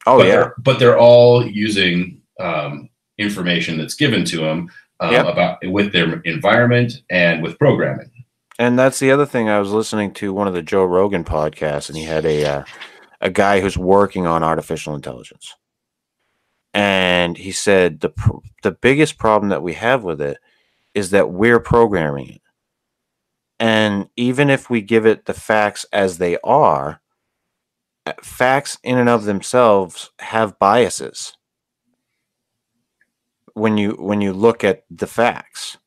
[0.05, 0.31] Oh but yeah.
[0.31, 4.69] they're, but they're all using um, information that's given to them
[4.99, 5.25] um, Yep.
[5.27, 8.11] about with their environment and with programming.
[8.57, 9.47] And that's the other thing.
[9.49, 12.63] I was listening to one of the Joe Rogan podcasts, and he had a uh,
[13.21, 15.55] a guy who's working on artificial intelligence,
[16.73, 20.37] and he said the pr- the biggest problem that we have with it
[20.93, 22.41] is that we're programming it,
[23.59, 27.01] and even if we give it the facts as they are,
[28.05, 31.37] uh, facts in and of themselves have biases.
[33.53, 35.77] When you when you look at the facts,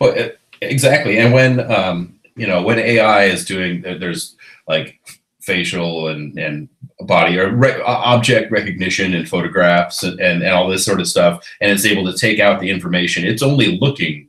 [0.00, 1.18] Well, e- exactly.
[1.18, 4.36] And when um, you know when AI is doing, there's
[4.68, 5.00] like
[5.40, 6.68] facial and and
[7.00, 11.44] body or re- object recognition and photographs and, and and all this sort of stuff,
[11.60, 13.24] and it's able to take out the information.
[13.24, 14.28] It's only looking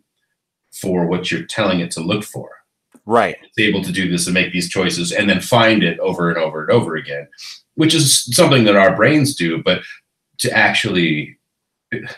[0.72, 2.50] for what you're telling it to look for.
[3.06, 3.36] right?
[3.44, 6.38] It's able to do this and make these choices and then find it over and
[6.40, 7.28] over and over again,
[7.76, 9.84] which is something that our brains do, but
[10.40, 11.38] to actually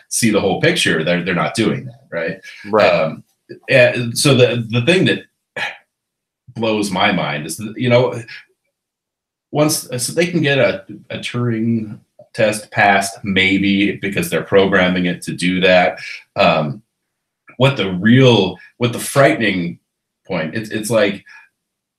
[0.08, 2.40] see the whole picture, they're they're not doing that, right?
[2.70, 2.88] Right.
[2.88, 3.24] Um,
[3.68, 5.24] and so the the thing that
[6.54, 8.22] blows my mind is that, you know
[9.52, 11.98] once so they can get a, a Turing
[12.34, 15.98] test passed, maybe because they're programming it to do that.
[16.34, 16.82] Um,
[17.56, 19.78] what the real, what the frightening
[20.26, 21.24] point, it's it's like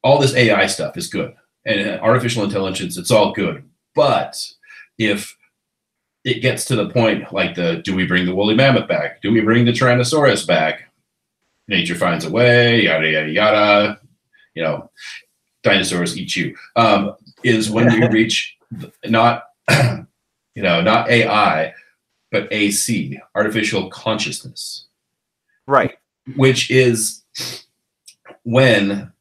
[0.03, 1.33] all this AI stuff is good
[1.65, 3.63] and artificial intelligence, it's all good,
[3.93, 4.41] but
[4.97, 5.35] if
[6.27, 9.21] it gets to the point like the do we bring the woolly mammoth back?
[9.21, 10.91] Do we bring the Tyrannosaurus back?
[11.69, 13.99] Nature finds a way, yada yada yada.
[14.53, 14.91] You know,
[15.63, 16.53] dinosaurs eat you.
[16.75, 18.57] Um, is when we reach
[19.05, 21.73] not you know not AI,
[22.29, 24.87] but AC, artificial consciousness,
[25.65, 25.97] right.
[26.35, 27.23] which is
[28.43, 29.13] when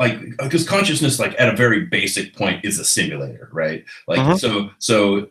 [0.00, 4.38] like because consciousness like at a very basic point is a simulator right like Mhm.
[4.38, 5.28] so so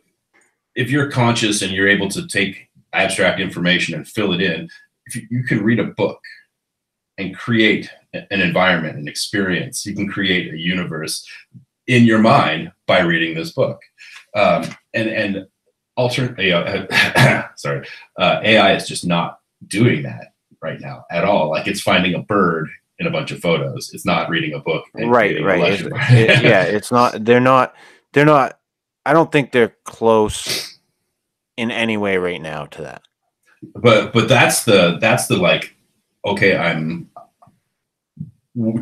[0.77, 4.69] if you're conscious and you're able to take abstract information and fill it in
[5.07, 6.19] if you, you can read a book
[7.17, 9.85] and create an environment an experience.
[9.85, 11.27] You can create a universe
[11.87, 13.81] in your mind by reading this book.
[14.35, 14.63] Um,
[14.93, 15.47] and and
[15.95, 16.37] alternate
[17.55, 17.87] sorry
[18.19, 21.49] uh, ai is just not doing that right now at all.
[21.49, 22.69] Like it's finding a bird
[22.99, 23.91] in a bunch of photos.
[23.93, 25.73] It's not reading a book and right right.
[25.73, 27.73] It's- it- yeah it's not they're not
[28.13, 28.59] they're not
[29.07, 30.77] i don't think they're close
[31.57, 33.01] in any way right now to that.
[33.73, 35.75] But but that's the that's the like
[36.25, 37.09] okay i'm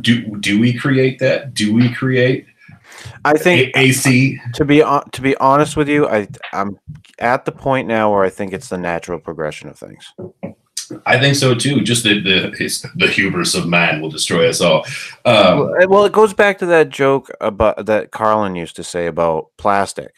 [0.02, 1.54] do do we create that?
[1.54, 2.46] Do we create
[3.24, 6.78] i think A- ac to be to be honest with you i i'm
[7.20, 10.14] at the point now where i think it's the natural progression of things
[11.06, 14.86] i think so too just the the, the hubris of man will destroy us all
[15.26, 15.60] um,
[15.90, 20.14] well, it- goes back to that joke about that carlin used to say about plastic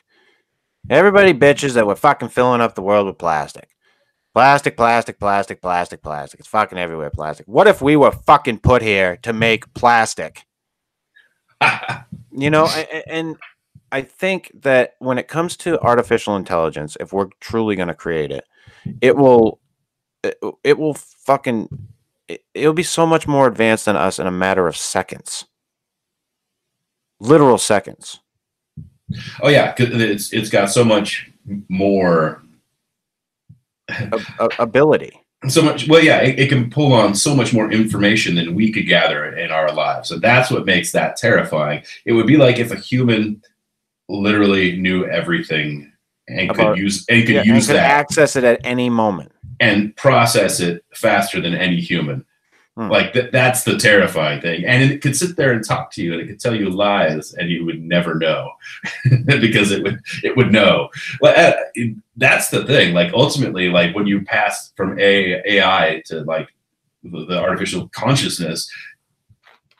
[0.89, 3.69] everybody bitches that we're fucking filling up the world with plastic
[4.33, 6.39] Plastic, plastic, plastic, plastic, plastic.
[6.39, 7.47] It's fucking everywhere, plastic.
[7.47, 10.45] What if we were fucking put here to make plastic?
[12.31, 12.67] You know,
[13.07, 13.35] and
[13.91, 18.29] I think that when it comes to artificial intelligence, if we're truly going to create
[18.31, 18.43] it,
[19.01, 19.59] it will,
[20.23, 21.67] it, it will fucking,
[22.27, 25.45] it, it'll be so much more advanced than us in a matter of seconds,
[27.19, 28.19] literal seconds.
[29.41, 31.31] oh yeah it's it's got so much
[31.69, 32.43] more
[33.89, 35.13] A, a- ability.
[35.47, 38.69] so much well yeah it, it can pull on so much more information than we
[38.71, 42.59] could gather in our lives and that's what makes that terrifying it would be like
[42.59, 43.41] if a human
[44.09, 45.89] literally knew everything
[46.27, 48.89] and About- could use and could Yeah, and use could that access it at any
[48.89, 49.31] moment.
[49.59, 52.25] And process it faster than any human.
[52.77, 52.89] Hmm.
[52.89, 54.63] like th- that's the terrifying thing.
[54.63, 57.33] And it could sit there and talk to you and it could tell you lies
[57.33, 58.51] and you would never know
[59.25, 60.89] because it would it would know.
[61.19, 61.81] Well, uh,
[62.17, 62.93] that's the thing.
[62.93, 66.49] Like ultimately like when you pass from a ai to like
[67.03, 68.71] the, the artificial consciousness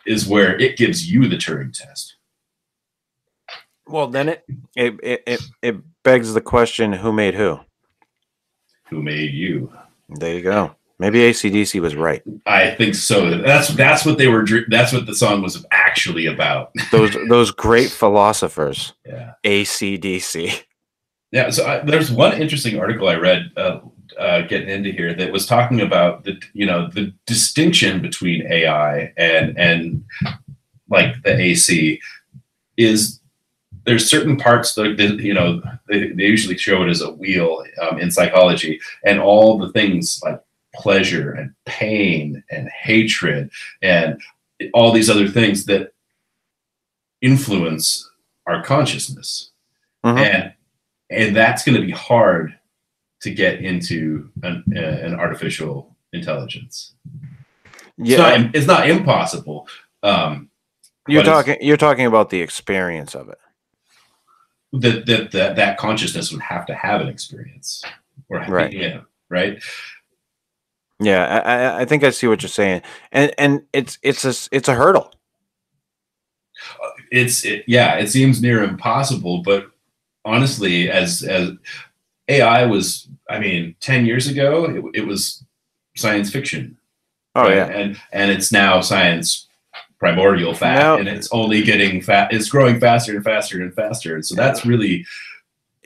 [0.07, 2.15] is where it gives you the turing test.
[3.85, 4.43] Well, then it
[4.75, 7.59] it, it it it begs the question: Who made who?
[8.89, 9.71] Who made you
[10.09, 10.75] There you go.
[10.99, 12.23] Maybe ACDC was right.
[12.47, 16.71] i think so that's that's what they were that's what the song was actually about
[16.91, 20.63] Those those great philosophers, yeah ACDC.
[21.31, 23.79] Yeah, so I, there's one interesting article I read uh,
[24.17, 29.13] uh, getting into here that was talking about the you know the distinction between AI
[29.17, 30.05] and and
[30.89, 31.99] like the AC
[32.77, 33.19] is
[33.87, 37.63] there's certain parts that that, you know they, they usually show it as a wheel
[37.81, 40.39] um, in psychology and all the things like
[40.75, 43.49] pleasure and pain and hatred
[43.81, 44.21] and
[44.73, 45.93] all these other things that
[47.21, 48.09] influence
[48.45, 49.51] our consciousness
[50.05, 50.19] Mhm.
[50.19, 50.53] and
[51.09, 52.53] and that's going to be hard
[53.21, 56.93] to get into an, uh, an artificial intelligence.
[57.97, 59.67] It's, Yeah, not, it's not impossible.
[60.03, 60.49] Um,
[61.07, 63.39] you're talking you're talking about the experience of it.
[64.81, 67.83] That that that that consciousness would have to have an experience,
[68.29, 68.73] or Right.
[68.73, 69.61] Yeah, right.
[70.99, 74.67] Yeah, I, I, think I see what you're saying, and and it's it's a it's
[74.67, 75.13] a hurdle.
[76.83, 79.69] Uh, it's it, yeah, it seems near impossible, but
[80.25, 81.51] honestly, as as
[82.27, 85.45] AI was, I mean, ten years ago, it, it was
[85.95, 86.77] science fiction.
[87.35, 87.57] Oh right?
[87.57, 89.46] yeah, and and it's now science
[89.99, 92.31] primordial fact, Now- and it's only getting fat.
[92.33, 95.05] It's growing faster and faster and faster, and so that's really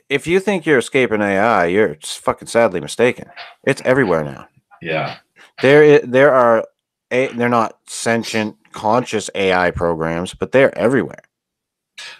[0.08, 3.30] if you think you're escaping AI, you're fucking sadly mistaken.
[3.64, 4.46] It's everywhere now.
[4.82, 5.16] yeah,
[5.62, 6.66] There there are
[7.10, 11.22] a, they're not sentient conscious AI programs, but they're everywhere.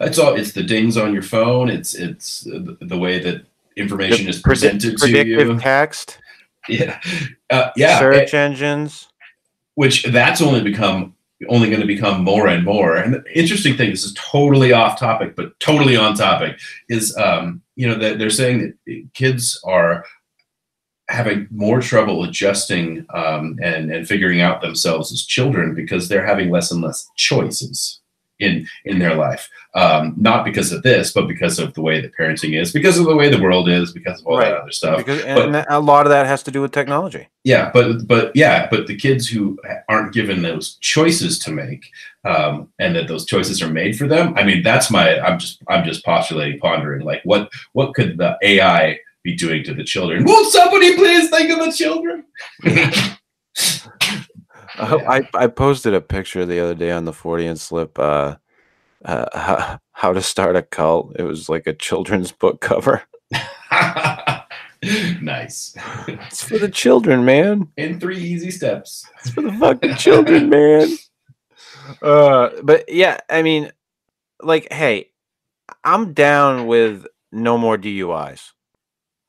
[0.01, 0.34] it's all.
[0.34, 1.68] It's the dings on your phone.
[1.68, 3.45] It's it's the, the way that
[3.76, 5.59] information is Predi- presented to predictive you.
[5.59, 6.18] text,
[6.68, 6.99] Yeah,
[7.51, 7.99] uh, yeah.
[7.99, 9.09] search engines.
[9.74, 11.14] which that's only become
[11.49, 12.97] only going to become more and more.
[12.97, 17.62] And the interesting thing, this is totally off topic, but totally on topic, is um,
[17.76, 20.05] you know that they're saying that kids are
[21.09, 26.51] having more trouble adjusting um, and and figuring out themselves as children because they're having
[26.51, 28.01] less and less choices
[28.43, 29.49] in in their life.
[29.74, 33.07] Um, not because of this, but because of the way that parenting is, because of
[33.07, 34.51] the way the world is, because of all Right.
[34.51, 34.99] that other stuff.
[34.99, 37.28] Because but- and a lot of that has to do with technology.
[37.45, 41.84] Yeah, but but yeah, but the kids who aren't given those choices to make,
[42.24, 44.34] um, and that those choices are made for them.
[44.36, 45.18] I mean, that's my.
[45.20, 49.72] I'm just I'm just postulating, pondering, like what what could the AI be doing to
[49.74, 50.24] the children?
[50.24, 52.24] Won't somebody please think of the children?
[54.78, 55.10] Uh, Yeah.
[55.10, 58.36] I, I posted a picture the other day on the Fortean Slip uh,
[59.04, 63.02] uh how, how to start a cult it was like a children's book cover
[65.20, 65.74] nice.
[66.08, 69.06] it's for the children man In three easy steps.
[69.20, 70.88] it's for the fucking children man
[72.02, 73.72] uh but yeah i mean
[74.42, 75.10] like hey
[75.84, 78.52] i'm down with no more duis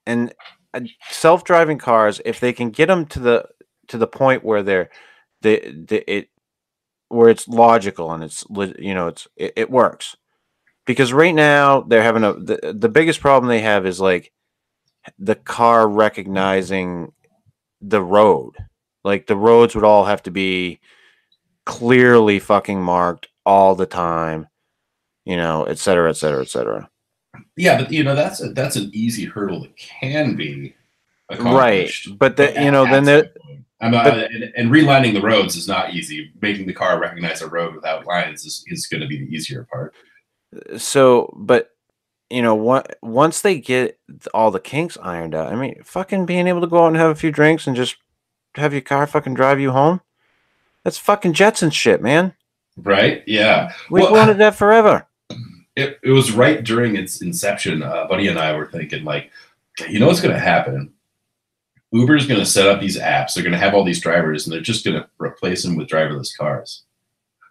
[0.06, 0.34] and
[0.74, 3.48] uh, self-driving cars if they can get them to the
[3.88, 4.90] to the point where they're
[5.44, 6.30] they, they it
[7.10, 8.44] where it's logical and it's
[8.80, 10.18] you know it's it, it works.
[10.86, 14.32] Because right now they're having a the, the biggest problem they have is like
[15.20, 17.14] the car recognizing
[17.82, 18.56] the road.
[19.04, 20.80] Like the roads would all have to be
[21.66, 24.48] clearly fucking marked all the time
[25.26, 26.90] you know et cetera et cetera et cetera.
[27.56, 30.76] Yeah, but you know that's a, that's an easy hurdle that can be
[31.40, 33.32] right but the, you know then there.
[33.84, 36.32] I'm, uh, and, and relining the roads is not easy.
[36.42, 39.68] Making the car recognize a road without lines is, is going to be the easier
[39.72, 39.94] part.
[40.78, 41.72] so but
[42.30, 44.00] you know what once they get
[44.34, 47.10] all the kinks ironed out i mean fucking being able to go out and have
[47.10, 47.96] a few drinks and just
[48.56, 50.00] have your car fucking drive you home
[50.84, 52.34] that's fucking jetson shit man
[52.78, 53.24] Right?
[53.28, 53.74] Yeah.
[53.90, 55.06] we've Well, wanted that forever
[55.76, 57.82] It, it was right during its inception.
[57.84, 59.32] Uh, Buddy and I were thinking, like,
[59.90, 60.93] you know what's going to happen?
[61.94, 63.34] Uber's going to set up these apps.
[63.34, 65.88] They're going to have all these drivers, and they're just going to replace them with
[65.88, 66.84] driverless cars.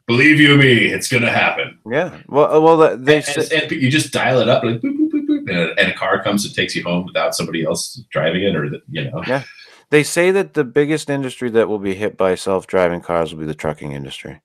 [0.09, 1.78] Believe you me, it's going to happen.
[1.88, 4.97] yeah well uh, well they And, s- and you just dial it up, like boop,
[4.99, 7.64] boop, boop, boop, and, a, and a car comes and takes you home without somebody
[7.64, 9.22] else driving it, or the, you know.
[9.26, 9.45] Yeah.
[9.90, 13.47] They say that the biggest industry that will be hit by self-driving cars will be
[13.47, 14.40] the trucking industry.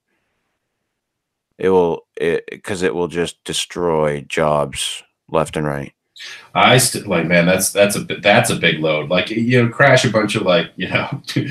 [1.57, 2.05] It will,
[2.51, 5.93] because it, will just destroy jobs left and right.
[6.55, 9.09] I st- like, man, that's that's a that's a big load.
[9.09, 11.21] Like, you know, crash a bunch of like, you know,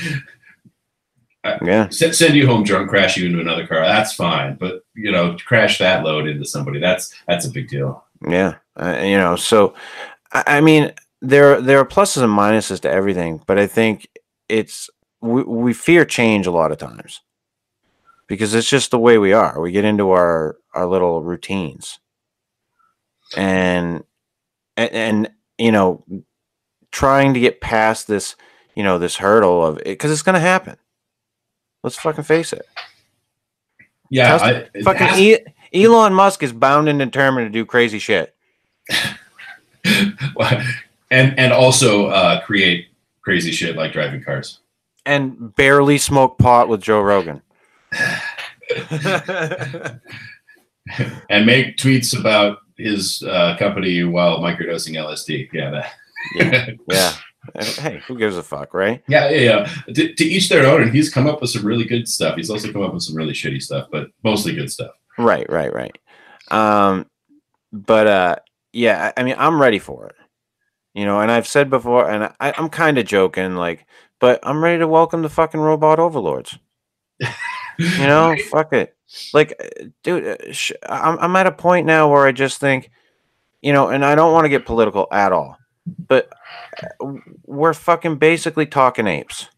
[1.63, 3.81] Yeah, s- send you home drunk, crash you into another car.
[3.87, 6.81] That's fine, but you know, crash that load into somebody.
[6.81, 8.05] That's that's a big deal.
[8.27, 8.57] yeah.
[8.77, 9.73] Uh, you know, so
[10.33, 10.93] I, I mean,
[11.23, 14.09] there there are pluses and minuses to everything, but I think
[14.49, 14.91] it's
[15.21, 17.21] we, we fear change a lot of times
[18.27, 19.61] because it's just the way we are.
[19.61, 22.01] We get into our our little routines,
[23.37, 24.03] and
[24.77, 26.05] and, and you know,
[26.93, 28.37] trying to get past this,
[28.75, 30.77] you know, this hurdle of it because it's going to happen.
[31.83, 32.67] Let's fucking face it.
[34.11, 35.39] Yeah, I, it Fucking has- e-
[35.75, 38.35] Elon Musk is bound and determined to do crazy shit.
[39.85, 40.65] and
[41.11, 42.87] and also uh, create
[43.23, 44.61] crazy shit like driving cars.
[45.05, 47.43] and barely smoke pot with Joe Rogan.
[51.29, 55.49] and make tweets about his uh, company while microdosing LSD.
[55.53, 55.93] Yeah, that.
[56.35, 56.71] Yeah.
[56.91, 57.13] yeah.
[57.63, 59.03] Hey, who gives a fuck, right?
[59.07, 59.93] Yeah, yeah, yeah.
[59.95, 62.37] To, to each their own, and he's come up with some really good stuff.
[62.37, 64.91] He's also come up with some really shitty stuff, but mostly good stuff.
[65.17, 65.97] Right, right, right.
[66.51, 67.07] Um,
[67.73, 68.37] but uh,
[68.73, 70.17] yeah, I I mean, I'm ready for it.
[70.95, 73.87] You know, and I've said before, and I, I'm kind of joking, like,
[74.19, 76.59] but I'm ready to welcome the fucking robot overlords.
[77.79, 78.96] You know, fuck it.
[79.33, 82.91] Like, uh, dude, uh, sh- I'm, I'm at a point now where I just think,
[83.63, 85.57] you know, and I don't want to get political at all,
[86.09, 86.31] but
[87.01, 87.13] uh,
[87.45, 89.49] we're fucking basically talking apes.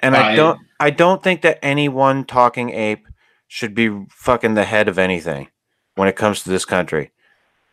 [0.00, 3.06] And I I- don't, I don't think that any one talking ape
[3.46, 5.48] should be fucking the head of anything
[5.96, 7.10] when it comes to this country.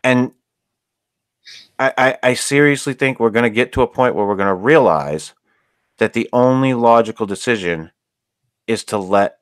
[0.02, 0.32] And
[1.78, 4.48] I, I, I seriously think we're going to get to a point where we're going
[4.48, 5.34] to realize
[5.98, 7.90] that the only logical decision
[8.66, 9.38] is to let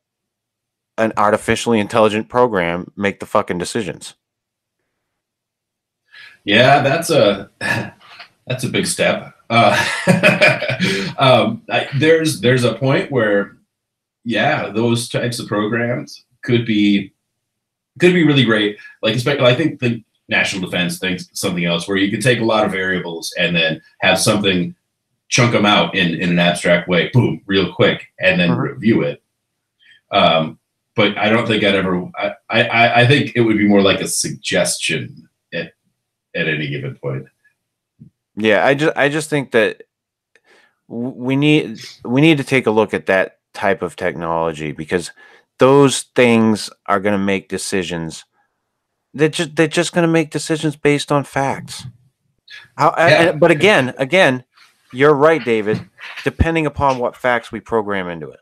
[0.99, 4.15] an artificially intelligent program make the fucking decisions.
[6.45, 7.51] Yeah, that's a
[8.47, 9.35] that's a big step.
[9.51, 9.77] Uh,
[11.19, 13.57] um, I, there's there's a point where,
[14.25, 17.13] yeah, those types of programs could be
[17.99, 18.79] could be really great.
[19.03, 22.45] Like, especially, I think the national defense thinks something else where you could take a
[22.45, 24.75] lot of variables and then have something
[25.29, 28.59] chunk them out in in an abstract way, boom, real quick, and then Mhm.
[28.59, 29.23] review it.
[30.11, 30.59] Um,
[30.97, 32.11] but I don't think I'd ever.
[32.17, 35.73] I, I I think it would be more like a suggestion at
[36.35, 37.27] at any given point.
[38.37, 39.83] Yeah, I just I just think that
[40.89, 45.13] we need we need to take a look at that type of technology because
[45.59, 48.25] those things are going to make decisions.
[49.15, 51.85] They're just they're just going to make decisions based on facts.
[52.77, 53.33] How, Yeah.
[53.33, 54.45] but again, again,
[54.93, 55.89] you're right, David.
[56.25, 58.41] Depending upon what facts we program into it.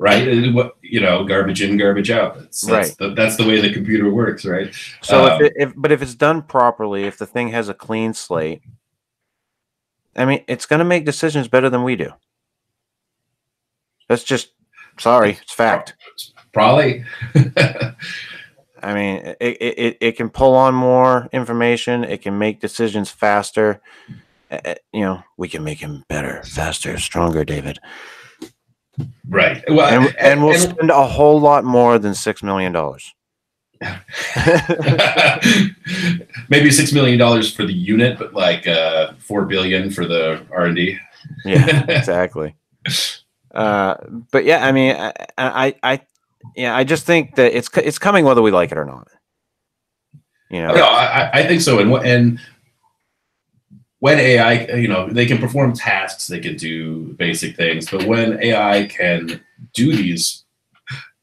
[0.00, 0.26] Right?
[0.80, 2.34] You know, garbage in, garbage out.
[2.38, 2.96] That's that's, Right.
[2.98, 4.74] the, that's the way the computer works, right?
[5.02, 7.74] So Um, if, it, if but if it's done properly, if the thing has a
[7.74, 8.62] clean slate,
[10.16, 12.12] I mean, it's going to make decisions better than we do.
[14.08, 14.52] That's just
[14.98, 15.94] sorry, it's fact.
[16.52, 17.04] Probably.
[18.82, 22.02] I mean, it, it, it, can pull on more information.
[22.02, 23.82] It can make decisions faster.
[24.50, 27.78] Uh, uh, You know, we can make him better, faster, stronger, David.
[29.28, 29.62] Right.
[29.68, 32.74] Well, And, and we'll spend a whole lot more than $6 million.
[36.50, 40.66] maybe six million dollars for the unit, but like uh, four billion for the R
[40.66, 40.98] and D.
[41.46, 42.54] yeah, exactly.
[43.54, 43.94] Uh,
[44.30, 46.00] but yeah, I mean, I, I, I,
[46.54, 49.08] yeah, I just think that it's it's coming whether we like it or not.
[50.50, 51.78] You know, No, I, I think so.
[51.78, 52.38] And and
[54.00, 58.42] when AI, you know, they can perform tasks, they can do basic things, but when
[58.42, 59.42] AI can
[59.74, 60.44] do these,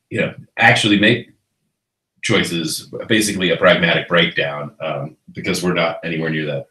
[0.09, 1.31] you know, actually make
[2.21, 6.67] choices, basically a pragmatic breakdown, um, because we're not anywhere near that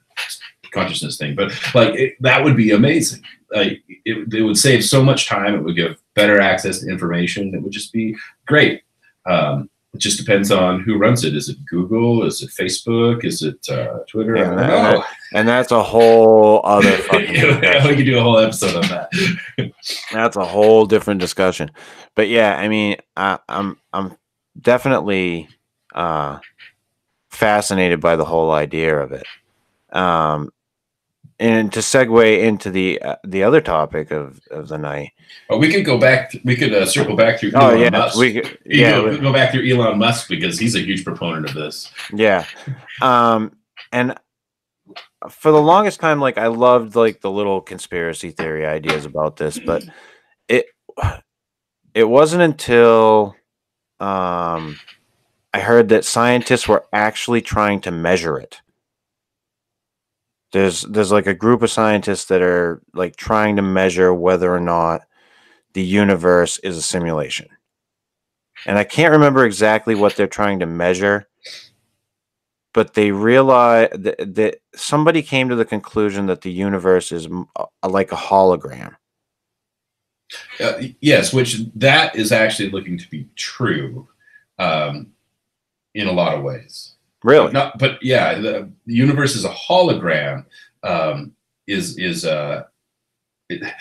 [0.73, 1.35] consciousness thing.
[1.35, 3.23] But like it, that would be amazing.
[3.51, 5.55] Like it, it would save so much time.
[5.55, 7.55] It would give better access to information.
[7.55, 8.83] It would just be great.
[9.25, 11.35] Um, it just depends on who runs it.
[11.35, 12.25] Is it Google?
[12.25, 13.25] Is it Facebook?
[13.25, 14.37] Is it uh, Twitter?
[14.37, 15.05] Yeah, I don't know.
[15.35, 17.35] And that's a whole other fucking.
[17.35, 19.73] Yeah, we could do a whole episode on that.
[20.13, 21.71] That's a whole different discussion.
[22.15, 24.17] But yeah, I mean, I, I'm I'm
[24.61, 25.49] definitely
[25.95, 26.39] uh,
[27.31, 29.27] fascinated by the whole idea of it.
[29.91, 30.51] Um,
[31.39, 35.13] and to segue into the uh, the other topic of, of the night.
[35.49, 36.35] But we could go back.
[36.45, 38.17] We could uh, circle back through Oh Elon yeah, Musk.
[38.19, 41.05] we could- You yeah go, we- go back through Elon Musk because he's a huge
[41.05, 41.93] proponent of this.
[42.15, 42.47] yeah.
[43.03, 43.53] Um,
[43.93, 44.15] and
[45.29, 49.59] for the longest time, like I loved like the little conspiracy theory ideas about this,
[49.59, 49.85] but
[50.49, 50.67] it
[51.95, 53.35] it wasn't until
[54.01, 54.79] um
[55.55, 58.61] I heard that scientists were actually trying to measure it.
[60.53, 64.61] There's there's like a group of scientists that are like trying to measure whether or
[64.61, 65.03] not
[65.73, 67.49] the universe is a simulation.
[68.67, 71.29] And I can't remember exactly what they're trying to measure,
[72.77, 77.49] but they realize that, that somebody came to the conclusion that the universe is m-
[77.57, 78.95] a- like a hologram.
[80.61, 84.07] Uh, yes, which that is actually looking to be true
[84.59, 85.07] um,
[85.95, 86.97] in a lot of ways.
[87.25, 87.51] Really?
[87.51, 90.45] Not, but yeah, the, the universe is a hologram.
[90.83, 91.33] Um,
[91.67, 92.65] is is uh,
[93.49, 93.73] it,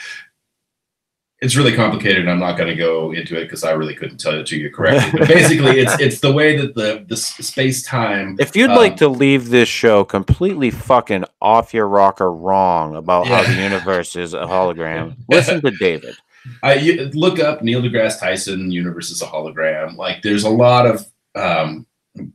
[1.41, 2.19] it's really complicated.
[2.21, 4.57] and I'm not going to go into it because I really couldn't tell it to
[4.57, 5.19] you correctly.
[5.19, 8.37] But basically, it's it's the way that the the space time.
[8.39, 13.27] If you'd Um, like to leave this show completely fucking off your rocker wrong about
[13.27, 16.15] how the universe is a hologram, listen to David.
[16.63, 18.71] I you, look up Neil deGrasse Tyson.
[18.71, 19.97] Universe is a hologram.
[19.97, 21.05] Like there's a lot of
[21.35, 21.85] um,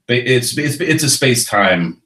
[0.08, 2.02] it's it's it's a space time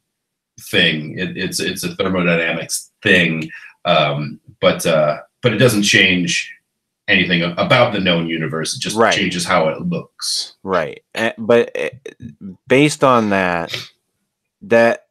[0.70, 1.18] thing.
[1.18, 3.50] It, it's it's a thermodynamics thing.
[3.84, 6.53] Um, but uh, but it doesn't change
[7.08, 8.74] anything about the known universe.
[8.76, 9.12] It just Right.
[9.14, 10.54] changes how it looks.
[10.62, 11.02] Right.
[11.14, 11.90] Eh, But eh,
[12.66, 13.76] based on that,
[14.62, 15.06] that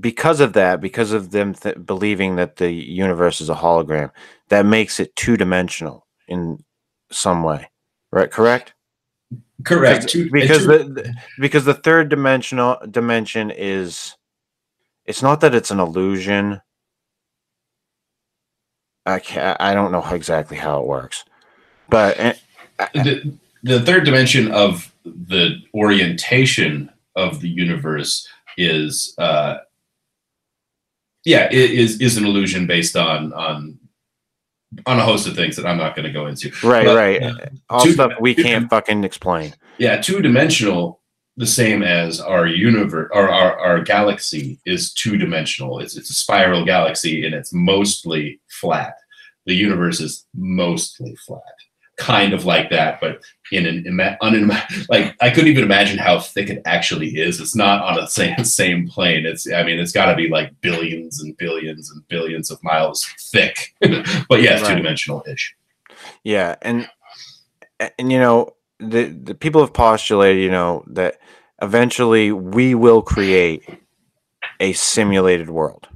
[0.00, 4.10] because of that, because of them th- believing that the universe is a hologram,
[4.48, 6.62] that makes it two dimensional in
[7.10, 7.70] some way,
[8.12, 8.30] right?
[8.30, 8.74] Correct.
[9.64, 10.12] Correct.
[10.12, 14.16] Because, because two- the because the third dimensional dimension is,
[15.06, 16.60] it's not that it's an illusion.
[19.06, 21.24] I can't, I don't know exactly how it works,
[21.88, 22.34] but eh,
[22.94, 28.26] the, the third dimension of the orientation of the universe
[28.56, 29.56] is uh
[31.24, 33.78] yeah it is is an illusion based on on
[34.86, 36.50] on a host of things that i'm not going to go into.
[36.66, 39.54] Right, But, right, uh, all stuff we can't fucking explain.
[39.78, 41.00] yeah two dimensional
[41.36, 46.14] the same as our universe or our, our galaxy is two dimensional it's it's a
[46.14, 48.94] spiral galaxy and it's mostly flat.
[49.46, 51.42] The universe is mostly flat.
[51.96, 53.20] Kind of like that but
[53.52, 57.40] in an ima- unima- like i couldn't even imagine how thick it actually is.
[57.40, 59.26] It's not on the same same plane.
[59.26, 63.04] It's i mean it's got to be like billions and billions and billions of miles
[63.32, 63.74] thick.
[64.28, 64.70] But yeah it's Right.
[64.70, 65.54] two-dimensional ish
[66.22, 66.88] Yeah, and
[67.98, 71.18] and you know the the people have postulated, you know, that
[71.62, 73.68] eventually we will create
[74.60, 75.88] a simulated world.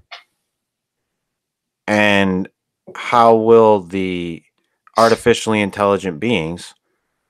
[1.86, 2.48] And
[2.94, 4.42] how will the
[4.96, 6.74] artificially intelligent beings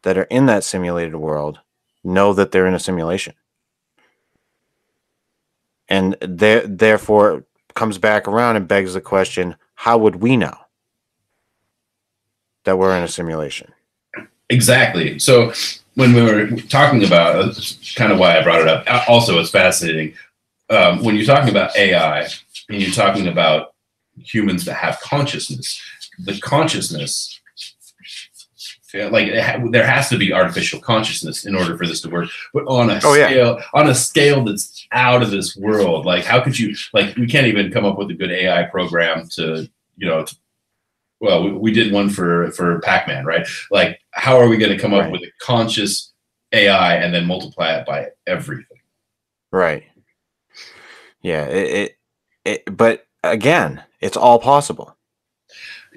[0.02, 1.60] that are in that simulated world
[2.02, 3.34] know that they're in a simulation?
[5.88, 7.44] And there therefore
[7.74, 10.54] comes back around and begs the question, how would we know
[12.64, 13.72] that we're in a simulation?
[14.50, 15.18] Exactly.
[15.18, 15.52] So
[15.94, 18.84] when we were talking about, that's kind of why I brought it up.
[18.86, 20.14] Uh, Also, it's fascinating
[20.70, 22.20] um, when you're talking about AI
[22.68, 23.74] and you're talking about
[24.22, 25.80] humans that have consciousness.
[26.20, 27.40] The consciousness,
[28.94, 32.28] like ha- there has to be artificial consciousness in order for this to work.
[32.54, 33.26] But on a Oh, yeah.
[33.28, 36.74] scale, on a scale that's out of this world, like how could you?
[36.92, 40.36] Like we can't even come up with a good AI program to, you know, to
[41.20, 43.46] well, we, we did one for for Pac-Man, right?
[43.70, 45.12] Like, how are we going to come up Right.
[45.12, 46.12] with a conscious
[46.52, 48.78] AI and then multiply it by everything?
[49.52, 49.84] Right.
[51.22, 51.44] Yeah.
[51.46, 51.98] It, it,
[52.66, 54.96] it but again, it's all possible.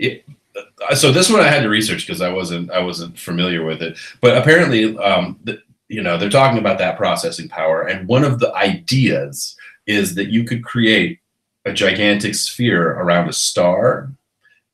[0.01, 3.82] Uh, So this one I had to research because I wasn't I wasn't familiar with
[3.82, 3.97] it.
[4.22, 8.39] But apparently, um, the, you know, they're talking about that processing power, and one of
[8.39, 9.55] the ideas
[9.88, 11.19] is that you could create
[11.65, 14.11] a gigantic sphere around a star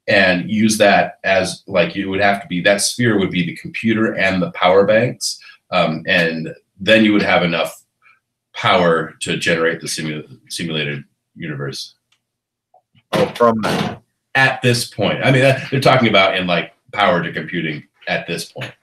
[0.07, 3.55] and use that as like it would have to be that sphere would be the
[3.55, 5.39] computer and the power banks
[5.71, 7.83] um, and then you would have enough
[8.55, 11.03] power to generate the simu- simulated
[11.35, 11.95] universe.
[13.13, 13.61] Oh, from
[14.35, 15.23] at this point.
[15.23, 18.73] I mean that, they're talking about in like power to computing at this point.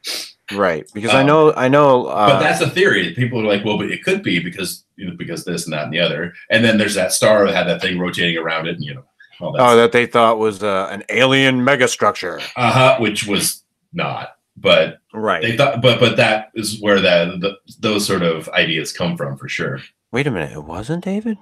[0.52, 0.88] Right.
[0.94, 3.14] Because I Um, know, I know, uh, but that's a theory.
[3.14, 5.84] People are like well but it could be because you know because this and that
[5.84, 6.34] and the other.
[6.50, 9.04] And then there's that star that had that thing rotating around it and you know
[9.40, 12.40] that oh, that they thought was uh, an alien megastructure.
[12.56, 13.62] uh-huh which was
[13.92, 15.42] not but Right.
[15.42, 19.36] they thought but but that is where that the, those sort of ideas come from
[19.36, 19.80] for sure
[20.12, 20.52] Wait a minute.
[20.52, 21.38] It wasn't David?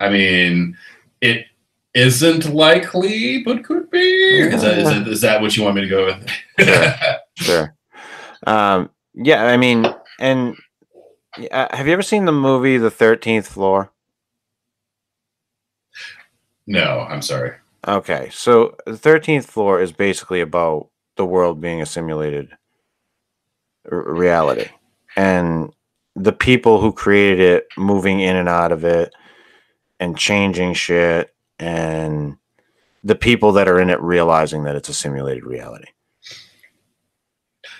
[0.00, 0.76] i mean
[1.20, 1.44] it
[1.94, 3.98] isn't likely but could be
[4.40, 6.28] is that, is, that, is that what you want me to go with
[6.58, 6.94] Sure.
[7.36, 7.74] Sure.
[8.46, 9.44] Um, yeah.
[9.46, 9.86] I mean,
[10.20, 10.56] and
[11.52, 13.92] uh, have you ever seen the movie The 13th Floor?
[16.68, 17.52] No i'm sorry
[17.86, 22.50] Okay, so the thirteenth floor is basically about the world being a simulated
[23.90, 24.68] r- reality,
[25.16, 25.72] and
[26.16, 29.14] the people who created it moving in and out of it,
[30.00, 32.36] and changing shit, and
[33.04, 35.88] the people that are in it realizing that it's a simulated reality.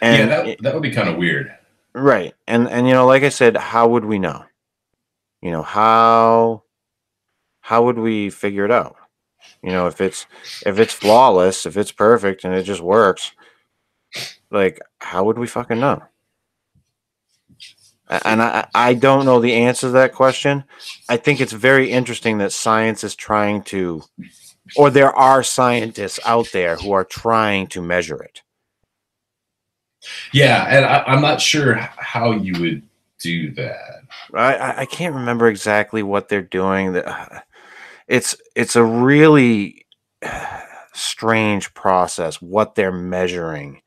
[0.01, 1.53] yeah And that, that would be kind of weird
[1.93, 2.35] Right.
[2.47, 4.45] And and you know, like I said, how would we know?
[5.43, 6.63] You know, how
[7.69, 8.97] how would we figure it out?
[9.63, 10.25] You know, if it's
[10.65, 13.33] if it's flawless, if it's perfect and it just works,
[14.51, 16.03] like how would we fucking know?
[18.09, 20.65] And I I don't know the answer to that question.
[21.11, 24.03] I think it's very interesting that science is trying to
[24.77, 28.41] or there are scientists out there who are trying to measure it.
[30.33, 32.83] yeah and I, i'm not sure how you would
[33.19, 34.03] do that
[34.35, 36.93] I, I- can't remember exactly what they're doing.
[36.93, 37.41] The- uh,
[38.09, 39.87] It's it's a really
[40.95, 43.83] strange process what they're measuring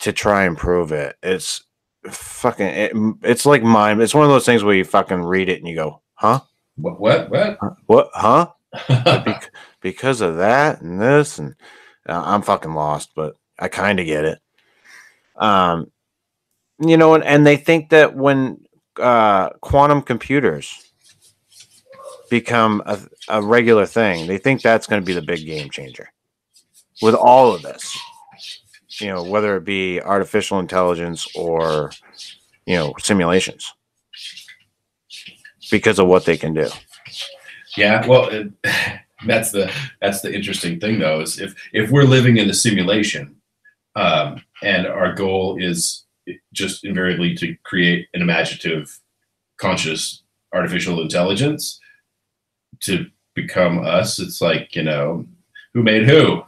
[0.00, 1.16] to try and prove it.
[1.22, 1.62] It's
[2.10, 4.00] fucking it, it's like mine.
[4.00, 6.40] It's one of those things where you fucking read it and you go, "Huh?
[6.76, 8.10] what what what What?
[8.14, 8.48] Huh?"
[8.88, 9.50] Bec-
[9.80, 11.54] because of that and this and
[12.08, 14.38] uh, I'm fucking lost, but I kind of get it.
[15.36, 15.90] Um,
[16.80, 18.64] you know, and, and they think that when
[18.98, 20.87] uh, quantum computers
[22.30, 22.98] become a,
[23.28, 24.26] a regular thing.
[24.26, 26.10] They think that's going to be the big game changer
[27.02, 27.98] with all of this.
[29.00, 31.92] You know, whether it be artificial intelligence or
[32.66, 33.72] you know simulations,
[35.70, 36.68] because of what they can do.
[37.76, 38.52] Yeah, well, it,
[39.26, 43.36] that's the that's the interesting thing though is if if we're living in a simulation,
[43.94, 46.04] um, and our goal is
[46.52, 48.98] just invariably to create an imaginative,
[49.58, 50.22] conscious
[50.52, 51.78] artificial intelligence
[52.80, 55.26] to become us, it's like you know,
[55.74, 56.42] who made who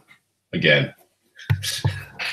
[0.53, 0.95] again.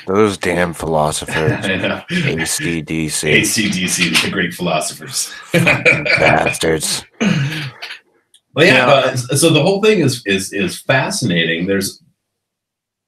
[0.06, 1.52] Those damn philosophers.
[1.64, 2.02] I know.
[2.08, 3.40] ACDC.
[3.40, 5.32] ACDC, the great philosophers.
[5.52, 7.04] bastards.
[8.54, 8.86] Well, yeah.
[8.86, 8.92] Yeah.
[8.92, 11.66] uh, so the whole thing is is is fascinating.
[11.66, 12.02] There's,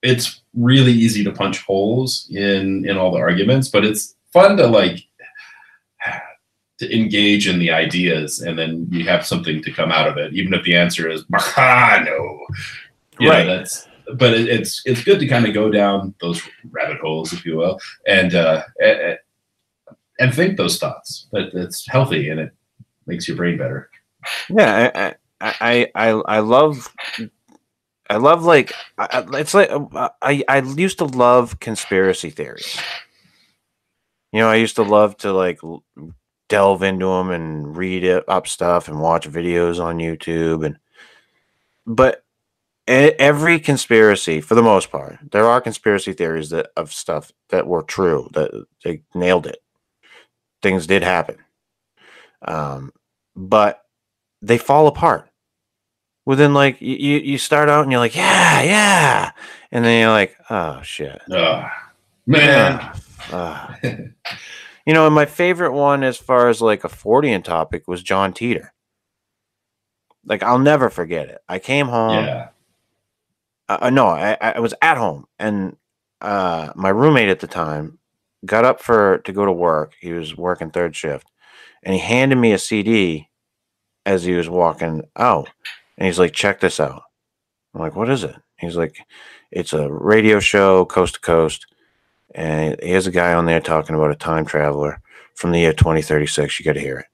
[0.02, 4.66] it's really easy to punch holes in in all the arguments, but it's fun to
[4.66, 5.04] like
[6.80, 10.34] to engage in the ideas, and then you have something to come out of it,
[10.34, 11.24] even if the answer is
[11.56, 12.40] "Ah, no.
[13.20, 13.46] You know, Right.
[13.46, 17.44] that's but it, it's it's good to kind of go down those rabbit holes, if
[17.46, 19.18] you will, and uh, and,
[20.18, 21.28] and think those thoughts.
[21.32, 22.52] But it's healthy and it
[23.06, 23.90] makes your brain better.
[24.48, 26.92] Yeah, I, I, I, I love,
[28.10, 29.70] I love like, it's like
[30.22, 32.78] I, I used to love conspiracy theories.
[34.32, 35.60] You know, I used to love to like
[36.50, 40.76] delve into them and read it, up stuff and watch videos on YouTube and,
[41.86, 42.22] but
[42.86, 47.82] every conspiracy, for the most part, there are conspiracy theories that of stuff that were
[47.82, 48.50] true that
[48.84, 49.62] they nailed it.
[50.60, 51.38] Things did happen,
[52.42, 52.92] um,
[53.34, 53.82] but
[54.42, 55.30] they fall apart
[56.26, 59.30] within like you, you start out and you're like yeah yeah
[59.72, 61.90] and then you're like oh shit Ah,
[62.26, 62.92] man.
[63.32, 63.78] Ah.
[64.90, 68.32] you know and my favorite one as far as like a Fortean topic was John
[68.32, 68.70] Titor.
[70.24, 71.38] Like i'll never forget it.
[71.48, 72.24] I came home.
[72.24, 72.48] Yeah.
[73.68, 75.76] uh, uh, no I, I was at home and
[76.20, 78.00] uh my roommate at the time
[78.44, 79.92] got up for to go to work.
[80.00, 81.30] He was working third shift
[81.84, 83.28] and he handed me a cd
[84.04, 85.50] as he was walking out
[85.98, 87.02] and he's like check this out.
[87.74, 88.34] I'm like what is it?
[88.58, 88.96] He's like
[89.52, 91.68] it's a radio show coast to coast
[92.34, 95.00] and here's a guy on there talking about a time traveler
[95.34, 97.06] from the year 2036 you got to hear it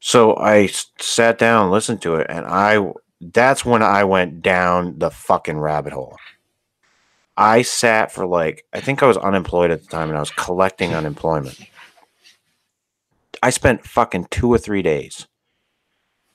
[0.00, 0.66] so I
[0.98, 2.92] sat down listened to it and i
[3.22, 6.16] that's when I went down the fucking rabbit hole.
[7.36, 10.30] I sat for like, I think I was unemployed at the time and I was
[10.32, 11.58] collecting unemployment.
[13.42, 15.26] I spent fucking two or three days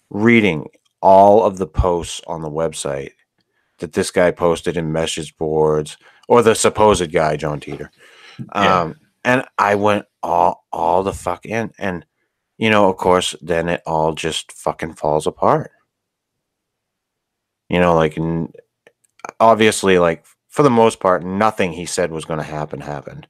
[0.09, 0.67] reading
[1.01, 3.11] all of the posts on the website
[3.79, 5.97] that this guy posted in message boards
[6.27, 7.89] or the supposed guy, John Titor.
[8.39, 8.81] Yeah.
[8.81, 11.71] Um, and I went all, all the fuck in.
[11.77, 12.05] And,
[12.57, 15.71] you know, of course, then it all just fucking falls apart
[17.69, 18.51] you know like n-
[19.39, 23.27] obviously like for the most part nothing he said was going to happen happened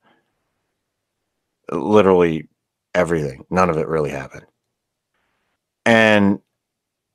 [1.72, 2.48] literally
[2.94, 4.46] everything none of it really happened
[5.86, 6.40] and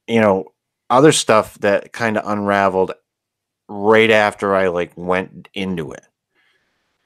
[0.07, 0.45] you know
[0.91, 2.93] other stuff that kind of unraveled
[3.72, 6.04] right after i like went into it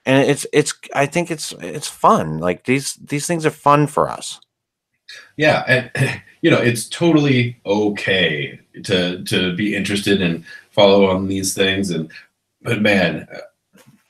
[0.05, 4.09] and it's it's i think it's it's fun like these these things are fun for
[4.09, 4.41] us
[5.37, 11.55] Yeah, and you know it's totally okay to to be interested and follow on these
[11.55, 12.11] things, and
[12.63, 13.39] but man, uh,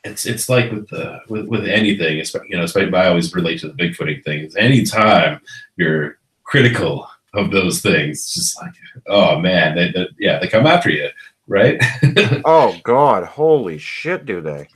[0.05, 2.65] it's it's like with the with, with anything, you know.
[2.65, 4.57] Especially I always relate to the bigfooting things.
[4.57, 5.41] Anytime
[5.77, 8.73] you're critical of those things, just like
[9.09, 11.09] oh man, they, they, yeah, they come after you,
[11.47, 11.83] right?
[12.45, 14.67] oh god holy shit do they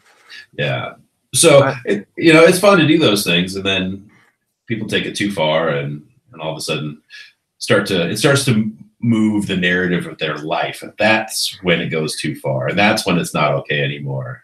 [0.55, 0.95] Yeah.
[1.35, 4.11] So it, you know, it's fun to do those things, and then
[4.67, 7.01] people take it too far, and and all of a sudden
[7.59, 10.83] start to it starts to move the narrative of their life.
[10.83, 14.43] And that's when it goes too far, and that's when it's not okay anymore.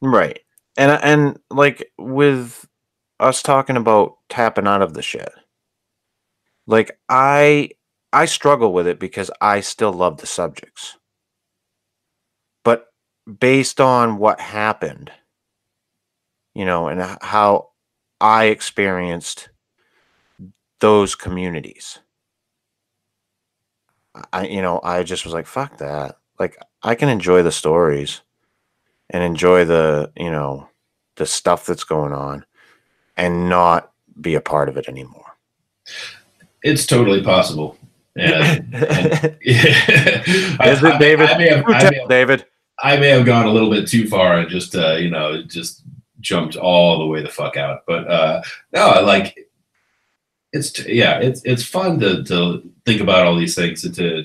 [0.00, 0.40] Right.
[0.76, 2.66] And and like with
[3.20, 5.32] us talking about tapping out of the shit.
[6.66, 7.70] Like I
[8.12, 10.96] I struggle with it because I still love the subjects.
[13.40, 15.10] Based on what happened,
[16.54, 17.70] you know, and how
[18.20, 19.50] I experienced
[20.80, 21.98] those communities.
[24.32, 26.16] I you know, I just was like fuck that.
[26.38, 28.22] Like I can enjoy the stories
[29.10, 30.68] and enjoy the you know
[31.16, 32.44] the stuff that's going on
[33.16, 35.36] and not be a part of it anymore
[36.62, 37.76] It's totally possible.
[38.16, 42.46] And, and is I- it david I may have, You I have david
[42.82, 45.82] I may have gone a little bit too far and just uh, you know just
[46.20, 47.82] jumped all the way the fuck out.
[47.86, 49.48] But uh, no, I like
[50.52, 54.24] it's t- yeah, it's it's fun to to think about all these things and to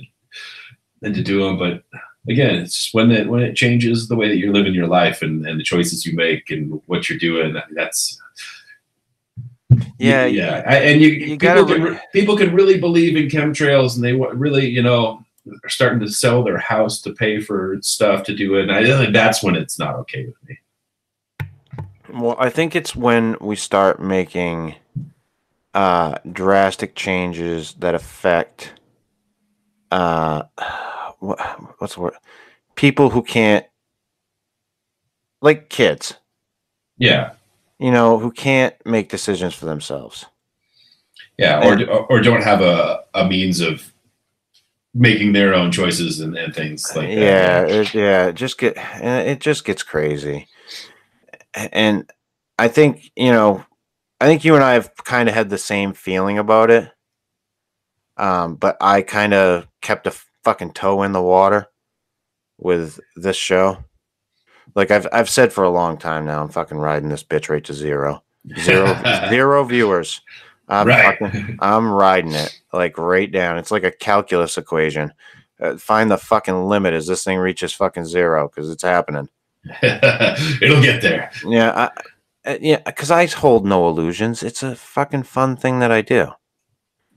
[1.01, 1.84] and to do them, but
[2.30, 5.22] again, it's just when it when it changes the way that you're living your life
[5.22, 7.56] and and the choices you make and what you're doing.
[7.76, 8.20] That's
[9.97, 13.28] Yeah, yeah, I, and you, you people gotta can re- people can really believe in
[13.28, 15.22] chemtrails, and they really you know
[15.63, 18.63] are starting to sell their house to pay for stuff to do it.
[18.63, 20.59] And I think that's when it's not okay with me.
[22.13, 24.75] Well, I think it's when we start making
[25.73, 28.73] uh, drastic changes that affect
[29.91, 30.43] uh,
[31.19, 31.39] what,
[31.79, 32.13] what's the word?
[32.75, 33.65] People who can't,
[35.41, 36.15] like kids,
[36.97, 37.33] Yeah,
[37.79, 40.25] you know, who can't make decisions for themselves.
[41.37, 43.92] yeah, or or don't have a a means of
[44.93, 47.17] making their own choices and, and things like that.
[47.17, 50.47] yeah, it, yeah, it just get it just gets crazy.
[51.53, 52.09] And
[52.59, 53.65] I think you know,
[54.21, 56.91] I think you and I have kind of had the same feeling about it.
[58.17, 60.13] Um, but I kind of kept a
[60.43, 61.67] fucking toe in the water
[62.57, 63.83] with this show.
[64.75, 67.63] Like I've I've said for a long time now, I'm fucking riding this bitch right
[67.65, 68.23] to zero,
[68.59, 68.95] zero,
[69.29, 70.21] zero viewers.
[70.68, 71.18] I'm right.
[71.20, 73.57] fucking I'm riding it like right down.
[73.57, 75.14] It's like a calculus equation.
[75.59, 79.30] Uh, find the fucking limit as this thing reaches fucking zero because it's happening.
[79.82, 81.32] It'll get there.
[81.45, 81.89] Yeah,
[82.45, 84.43] I, uh, yeah, because I hold no illusions.
[84.43, 86.32] It's a fucking fun thing that I do.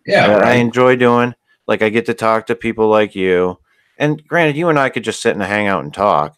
[0.07, 1.35] Yeah, that I enjoy doing.
[1.67, 3.59] Like I get to talk to people like you,
[3.99, 6.37] and granted, you and I could just sit and hang out and talk,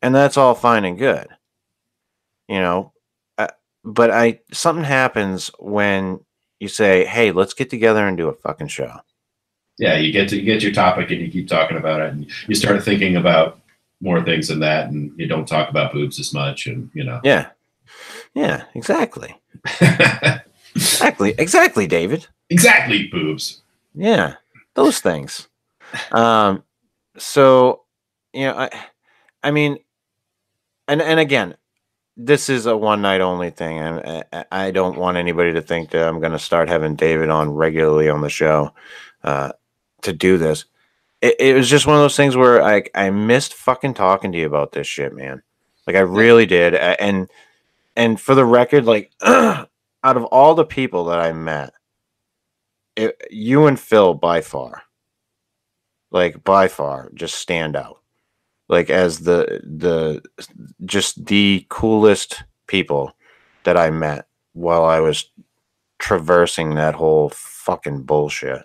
[0.00, 1.28] and that's all fine and good.
[2.48, 2.92] You know,
[3.84, 6.20] but I something happens when
[6.60, 9.00] you say, "Hey, let's get together and do a fucking show."
[9.78, 12.30] yeah, you get to you get your topic and you keep talking about it, and
[12.46, 13.58] you start thinking about
[14.00, 17.20] more things than that, and you don't talk about boobs as much, and you know.
[17.24, 17.48] Yeah,
[18.34, 19.34] yeah, exactly,
[20.74, 22.26] exactly, exactly, David.
[22.50, 23.62] exactly, boobs.
[23.94, 24.36] Yeah,
[24.74, 25.48] those things.
[26.12, 26.62] Um,
[27.18, 27.82] so
[28.32, 28.70] you know, I,
[29.42, 29.78] I mean,
[30.86, 31.56] and and again,
[32.16, 35.90] this is a one night only thing, and I, I don't want anybody to think
[35.90, 38.72] that I'm going to start having David on regularly on the show
[39.24, 39.52] uh,
[40.02, 40.66] to do this.
[41.20, 44.38] It, it was just one of those things where I I missed fucking talking to
[44.38, 45.42] you about this shit, man.
[45.86, 47.28] Like I really did, and
[47.96, 49.68] and for the record, like out
[50.04, 51.72] of all the people that I met
[52.96, 54.82] it, you and Phil by far,
[56.10, 58.01] like by far, just stand out.
[58.72, 60.22] Like as the the
[60.86, 63.14] just the coolest people
[63.64, 65.30] that I met while I was
[65.98, 68.64] traversing that whole fucking bullshit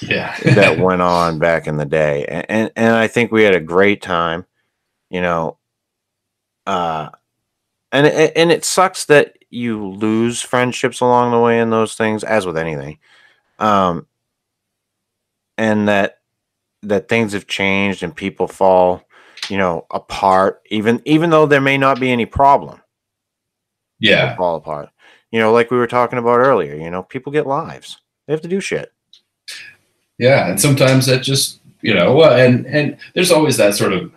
[0.00, 3.54] Yeah, that went on back in the day, and, and and I think we had
[3.54, 4.46] a great time.
[5.10, 5.58] You know,
[6.66, 7.10] uh,
[7.92, 12.24] and it, and it sucks that you lose friendships along the way in those things,
[12.24, 12.98] as with anything.
[13.58, 14.06] Um,
[15.58, 16.20] and that
[16.82, 19.04] that things have changed and people fall,
[19.52, 20.62] you know, apart.
[20.70, 22.80] Even even though there may not be any problem,
[24.00, 24.88] yeah, fall apart.
[25.30, 26.74] You know, like we were talking about earlier.
[26.74, 28.00] You know, people get lives.
[28.26, 28.90] They have to do shit.
[30.18, 34.10] yeah, and sometimes that just you know, well, and and there's always that sort of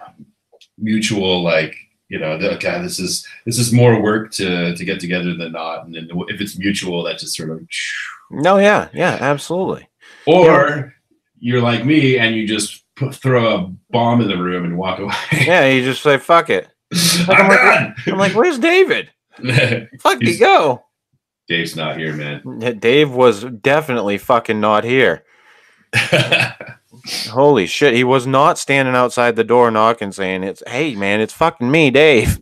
[0.77, 1.75] mutual like
[2.07, 5.51] you know, the, okay, this is this is more work to to get together than
[5.51, 7.59] not, and then if it's mutual, that just sort of
[8.31, 9.89] No, yeah, yeah, absolutely.
[10.25, 10.93] or
[11.39, 15.13] you're like me and you just throw a bomb in the room and walk away.
[15.31, 16.67] Yeah, you just say fuck it.
[17.27, 17.95] I'm done.
[18.07, 19.09] I'm like, where's David?
[19.99, 20.85] Fuck you go.
[21.47, 22.79] Dave's not here, man.
[22.79, 25.23] Dave was definitely fucking not here.
[27.29, 31.33] Holy shit, he was not standing outside the door knocking saying it's hey man, it's
[31.33, 32.39] fucking me, Dave.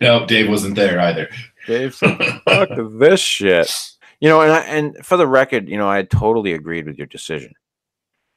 [0.00, 1.28] no, Dave wasn't there either.
[1.66, 3.74] Dave said, fuck this shit.
[4.20, 7.06] You know, and I, and for the record, you know, I totally agreed with your
[7.06, 7.52] decision.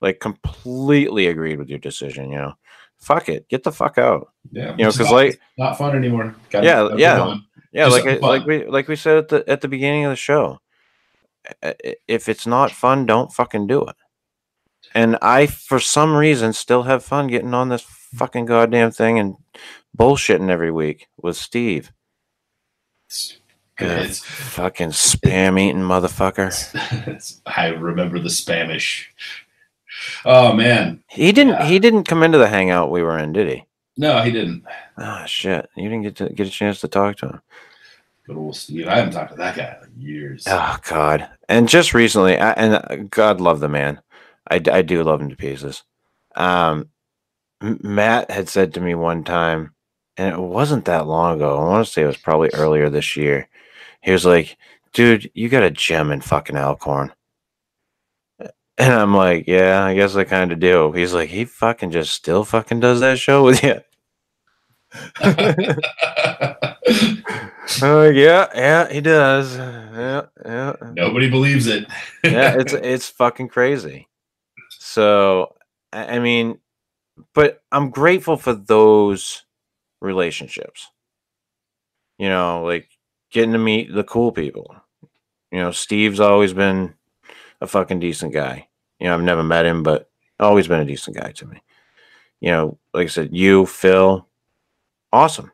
[0.04, 2.54] Like completely agreed with your decision, you know.
[2.99, 3.47] Fuck it.
[3.49, 4.32] Get the fuck out.
[4.51, 6.36] Yeah, You know, because like not fun anymore.
[6.51, 7.38] Gotta- Yeah, yeah.
[7.72, 10.12] Yeah, Do like I, like we like we said at the at the beginning of
[10.12, 10.60] the show.
[12.08, 13.95] If it's not fun, don't fucking do it.
[14.95, 19.36] And I, for some reason, still have fun getting on this fucking goddamn thing and
[19.97, 21.91] bullshitting every week with Steve.
[23.08, 23.38] It's,
[23.82, 26.47] Uh, it's, fucking spam eating motherfucker.
[27.08, 29.12] it's- I remember the Spanish.
[30.26, 31.54] Oh man, He didn't.
[31.54, 31.66] Yeah.
[31.66, 33.66] He didn't come into the hangout we were in, did he?
[33.98, 34.64] no, he didn't.
[34.98, 35.70] Oh shit.
[35.76, 37.41] You didn't get to get a chance to talk to him.
[38.26, 38.88] Good old Steve.
[38.88, 40.46] I haven't talked to that guy in years.
[40.48, 41.30] Oh God!
[41.50, 44.02] And just recently, I, and uh, God love the man.
[44.50, 45.84] I, I do love him to pieces.
[46.36, 46.89] Um,
[47.62, 49.74] Matt had said to me one time,
[50.18, 51.58] and it wasn't that long ago.
[51.58, 53.48] I want to say it was probably earlier this year.
[54.02, 54.58] He was like,
[54.94, 57.14] dude, you got a gem in fucking Alcorn.
[58.78, 60.91] And I'm like, yeah, I guess I kind of do.
[60.93, 63.82] He's like, he fucking just still fucking does that show with you.
[67.82, 69.55] Oh yeah, yeah, he does.
[69.55, 71.86] Yeah, yeah, Nobody believes it.
[72.24, 72.55] yeah.
[72.59, 74.07] It's it's fucking crazy.
[74.69, 75.55] So
[75.91, 76.59] I I mean,
[77.34, 79.45] but I'm grateful for those
[80.01, 80.89] relationships.
[82.17, 82.89] You know, like
[83.32, 84.76] getting to meet the cool people.
[85.51, 86.93] You know, Steve's always been
[87.64, 88.68] a fucking decent guy.
[88.99, 91.64] You know, I've never met him, but always been a decent guy to me.
[92.41, 94.28] You know, like I said, you, Phil,
[95.14, 95.51] awesome.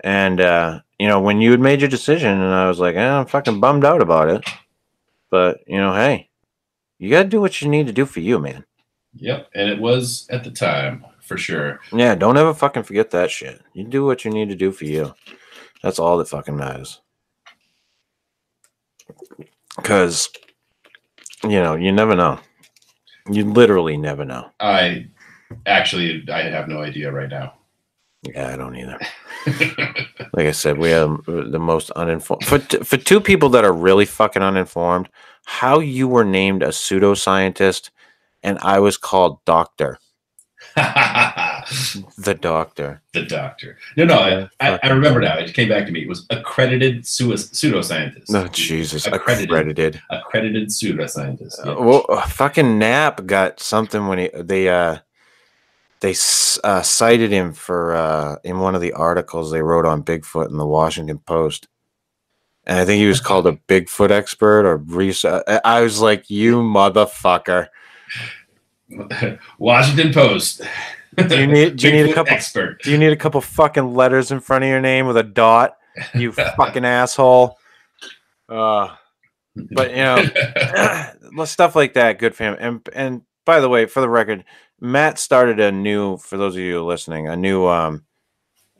[0.00, 3.08] And uh, you know, when you had made your decision, and I was like, eh,
[3.08, 4.48] I'm fucking bummed out about it.
[5.30, 6.30] But you know, hey,
[6.98, 8.64] you gotta do what you need to do for you, man.
[9.16, 11.80] Yep, and it was at the time for sure.
[11.92, 13.60] Yeah, don't ever fucking forget that shit.
[13.74, 15.12] You do what you need to do for you.
[15.82, 17.00] That's all that fucking matters.
[19.82, 20.30] Cause
[21.42, 22.40] you know, you never know.
[23.30, 24.50] You literally never know.
[24.60, 25.06] I
[25.66, 27.54] actually I have no idea right now.
[28.22, 28.98] Yeah, I don't either.
[30.32, 33.72] Like I said, we have the most uninformed for t- for two people that are
[33.72, 35.08] really fucking uninformed.
[35.46, 37.90] How you were named a pseudoscientist,
[38.42, 39.98] and I was called Doctor,
[42.18, 43.00] the Doctor.
[43.12, 43.78] the doctor.
[43.96, 45.38] No, no, Yeah, I, I, fucking remember now.
[45.38, 46.02] It came back to me.
[46.02, 48.34] It was accredited sui- pseudoscientist.
[48.34, 49.50] Oh Jesus, Accredited.
[49.50, 50.02] accredited.
[50.10, 51.66] Accredited pseudoscientist.
[51.66, 54.98] Uh, well, uh, fucking Knapp got something when he they uh
[56.00, 56.14] they
[56.64, 60.56] uh, cited him for uh in one of the articles they wrote on Bigfoot in
[60.58, 61.68] the Washington Post,
[62.66, 65.42] and I think he was called a Bigfoot expert or research.
[65.64, 67.68] I was like, you motherfucker!
[69.58, 70.62] Washington Post.
[71.16, 72.32] Do you need do you need a couple?
[72.32, 72.82] expert?
[72.82, 75.76] Do you need a couple fucking letters in front of your name with a dot?
[76.14, 77.58] You fucking asshole.
[78.48, 78.94] Uh,
[79.72, 80.24] but you know.
[81.44, 82.56] stuff like that good fam.
[82.58, 84.44] and and by the way for the record
[84.80, 88.04] matt started a new for those of you listening a new um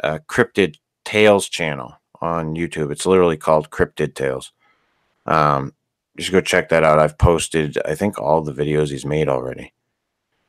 [0.02, 4.52] uh, cryptid tales channel on youtube it's literally called cryptid tales
[5.26, 5.72] um
[6.16, 9.28] you should go check that out i've posted i think all the videos he's made
[9.28, 9.72] already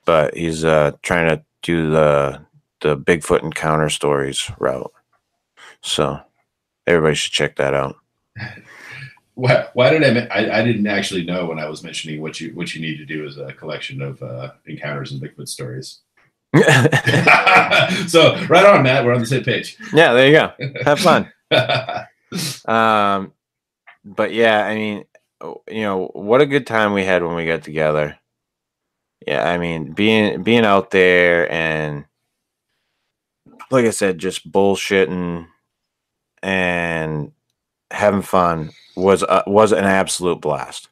[0.05, 1.43] but he's uh trying to
[1.75, 2.41] do the
[2.81, 4.91] the bigfoot encounter stories route
[5.81, 6.19] so
[6.85, 7.95] everybody should check that out
[9.35, 10.61] Why, why did I, I?
[10.61, 13.23] I didn't actually know when I was mentioning what you what you need to do
[13.23, 15.99] is a collection of uh, encounters and Bigfoot stories.
[18.07, 19.05] so right on, Matt.
[19.05, 19.77] We're on the same page.
[19.93, 20.53] yeah there you go
[20.83, 21.31] have fun
[22.65, 23.33] Um,
[24.03, 25.05] but yeah, I mean,
[25.41, 28.17] oh, you know, what a good time we had when we got together.
[29.25, 32.05] Yeah, I mean, being being out there and
[33.71, 35.47] like I said, just bullshitting
[36.43, 37.31] and
[37.91, 40.89] having fun was uh, was an absolute blast.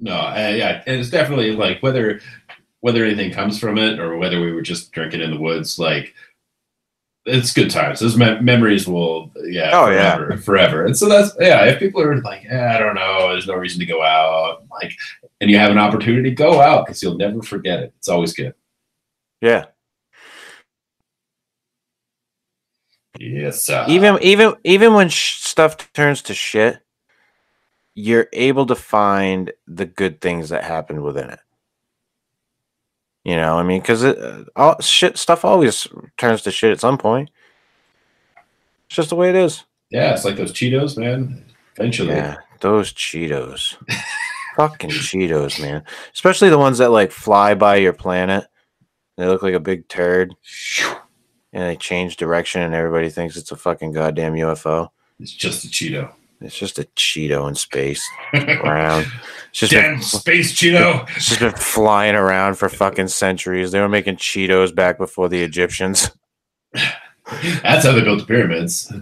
[0.00, 2.20] no, uh, yeah, and it's definitely like whether
[2.80, 6.14] whether anything comes from it or whether we were just drinking in the woods, like
[7.26, 8.00] it's good times.
[8.00, 10.16] Those me- memories will, yeah, Oh, yeah.
[10.16, 10.86] forever, forever.
[10.86, 11.64] And so that's yeah.
[11.66, 14.92] If people are like, yeah, I don't know, there's no reason to go out, like,
[15.40, 17.92] and you have an opportunity, to go out because you'll never forget it.
[17.98, 18.54] It's always good.
[19.40, 19.66] Yeah,
[23.18, 23.84] Yes, sir.
[23.88, 26.78] even even even when sh- stuff turns to shit,
[27.94, 31.40] you're able to find the good things that happened within it.
[33.24, 35.86] You know, I mean, because it uh, all shit stuff always
[36.16, 37.30] turns to shit at some point.
[38.86, 39.64] It's just the way it is.
[39.90, 41.44] yeah, it's like those Cheetos, man.
[41.76, 43.76] Eventually, Yeah, those Cheetos,
[44.58, 45.84] fucking Cheetos, man.
[46.12, 48.44] Especially the ones that like fly by your planet.
[49.16, 50.34] They look like a big turd,
[51.52, 54.88] and they change direction, and everybody thinks it's a fucking goddamn UFO.
[55.18, 56.12] it's just a Cheeto.
[56.40, 59.06] It's just a Cheeto in space around.
[59.50, 61.08] It's just Damn been, space Cheeto.
[61.16, 63.72] it's just been flying around for fucking centuries.
[63.72, 66.10] They were making Cheetos back before the Egyptians.
[66.72, 68.92] That's how they built the pyramids.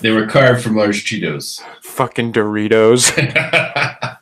[0.00, 1.62] They were carved from large Cheetos.
[1.82, 4.18] Fucking Doritos.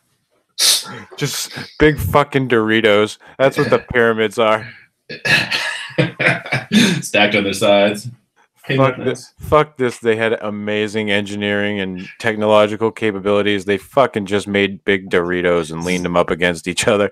[1.17, 3.19] Just big fucking Doritos.
[3.39, 4.69] That's what the pyramids are.
[7.03, 8.09] Stacked on their sides.
[8.77, 9.99] Fuck this, fuck this.
[9.99, 13.65] They had amazing engineering and technological capabilities.
[13.65, 17.11] They fucking just made big Doritos and leaned them up against each other.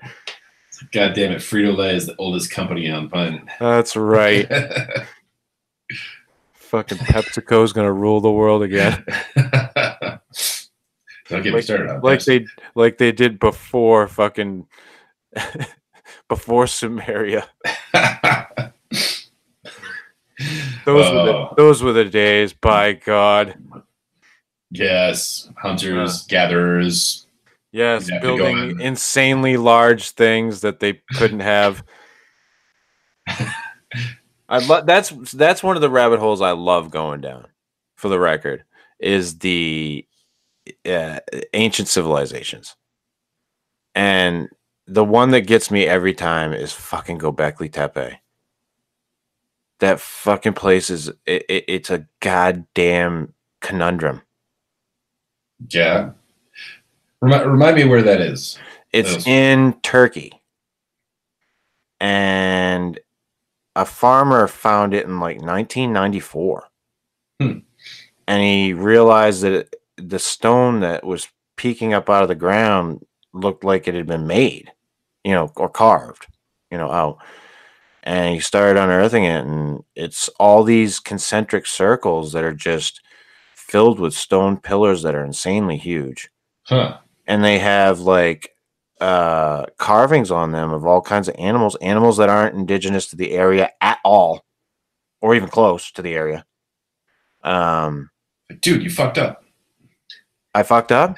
[0.93, 3.43] God damn it, Frito Lay is the oldest company on the planet.
[3.59, 4.47] That's right.
[6.69, 9.05] fucking PepsiCo is gonna rule the world again.
[11.29, 14.67] Don't get me Like- started on like they like they did before fucking
[16.29, 17.47] before Sumeria.
[20.85, 21.55] Those were the Oh.
[21.57, 22.53] those were the days.
[22.53, 23.55] By God,
[24.71, 26.25] Yes, hunters, uh.
[26.29, 27.27] gatherers.
[27.73, 31.83] Yes, You'd have to go building insanely large things that they couldn't have.
[34.49, 37.47] I love that's that's one of the rabbit holes I love going down.
[37.97, 38.63] For the record,
[39.01, 40.07] is the
[40.87, 41.21] uh,
[41.53, 42.77] ancient civilizations,
[43.95, 44.49] and
[44.87, 48.19] the one that gets me every time is fucking Gobekli Tepe.
[49.81, 54.23] That fucking place is it, it, it's a goddamn conundrum.
[55.71, 56.11] Yeah.
[57.21, 58.59] Remind, remind me where that is.
[58.93, 60.33] It's in Turkey.
[62.01, 62.99] And
[63.77, 66.65] a farmer found it in like 1994.
[67.41, 67.59] Hmm.
[68.27, 73.05] And he realized that it, the stone that was peeking up out of the ground
[73.33, 74.73] looked like it had been made,
[75.25, 76.27] you know, or carved,
[76.71, 77.19] you know, out.
[78.05, 83.03] And he started unearthing it, and it's all these concentric circles that are just
[83.55, 86.31] filled with stone pillars that are insanely huge
[86.65, 86.99] Huh.
[87.27, 88.55] and they have like
[89.01, 93.33] uh carvings on them of all kinds of animals animals that aren't indigenous to the
[93.33, 94.43] area at all
[95.21, 96.47] or even close to the area
[97.45, 98.11] um
[98.61, 99.45] Dude, you fucked up.
[100.59, 101.17] I fucked up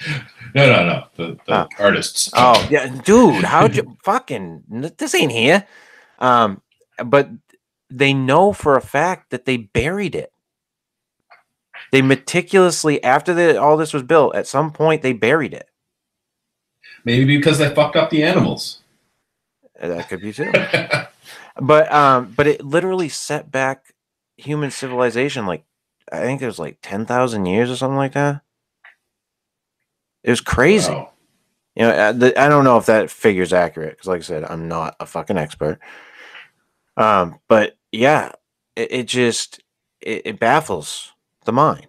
[0.55, 1.05] No, no, no.
[1.17, 1.69] The, the Ah.
[1.79, 2.31] artists.
[2.35, 4.65] oh yeah dude how'd you fucking
[4.99, 5.67] this ain't here
[6.19, 6.61] um
[7.05, 7.29] but
[7.89, 10.33] they know for a fact that they buried it
[11.93, 15.67] they meticulously after the, all this was built at some point they buried it
[17.05, 18.81] Maybe because they fucked up the animals.
[19.81, 20.53] that could be too
[21.61, 23.95] but um but it literally set back
[24.37, 25.65] human civilization like
[26.13, 28.43] i think it was like 10,000 years or something like that
[30.25, 31.13] it was crazy Wow.
[31.77, 34.45] you know uh, the, i don't know if that figure's accurate because like i said
[34.45, 35.79] i'm not a fucking expert
[36.97, 38.33] um but yeah
[38.77, 39.63] it, it just
[40.01, 41.13] it, it baffles
[41.45, 41.87] the mind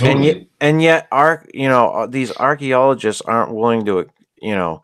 [0.00, 4.08] and yet, and yet, our you know uh, these archaeologists aren't willing to
[4.42, 4.82] you know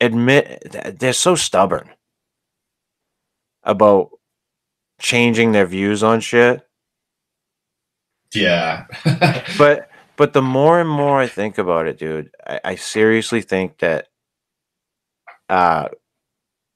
[0.00, 1.88] admit that they're so stubborn
[3.62, 4.10] about
[4.98, 6.66] changing their views on shit.
[8.34, 8.86] yeah.
[9.56, 13.78] But but the more and more I think about it, dude, I, I seriously think
[13.78, 14.08] that
[15.48, 15.88] uh,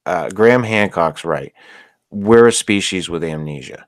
[0.07, 1.53] uh, Graham Hancock's right.
[2.11, 3.87] We're a species with amnesia,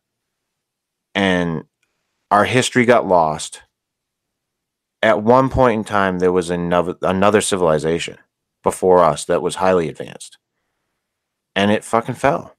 [1.14, 1.64] and
[2.30, 3.62] our history got lost.
[5.02, 8.18] At one point in time, there was another another civilization
[8.62, 10.36] before us that was highly advanced,
[11.56, 12.54] and it fucking fell.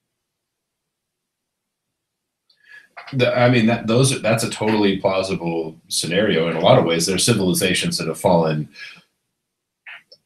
[3.14, 6.86] The- I mean, that those are, that's a totally plausible scenario in a lot of
[6.86, 7.06] ways.
[7.06, 8.70] There's civilizations that have fallen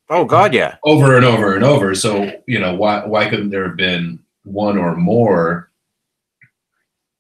[0.10, 1.96] Oh God, yeah, over and over and over.
[1.96, 5.72] So you know, why why couldn't there have been one or more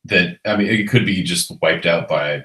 [0.06, 0.38] that?
[0.46, 2.44] I mean, it could be just wiped out by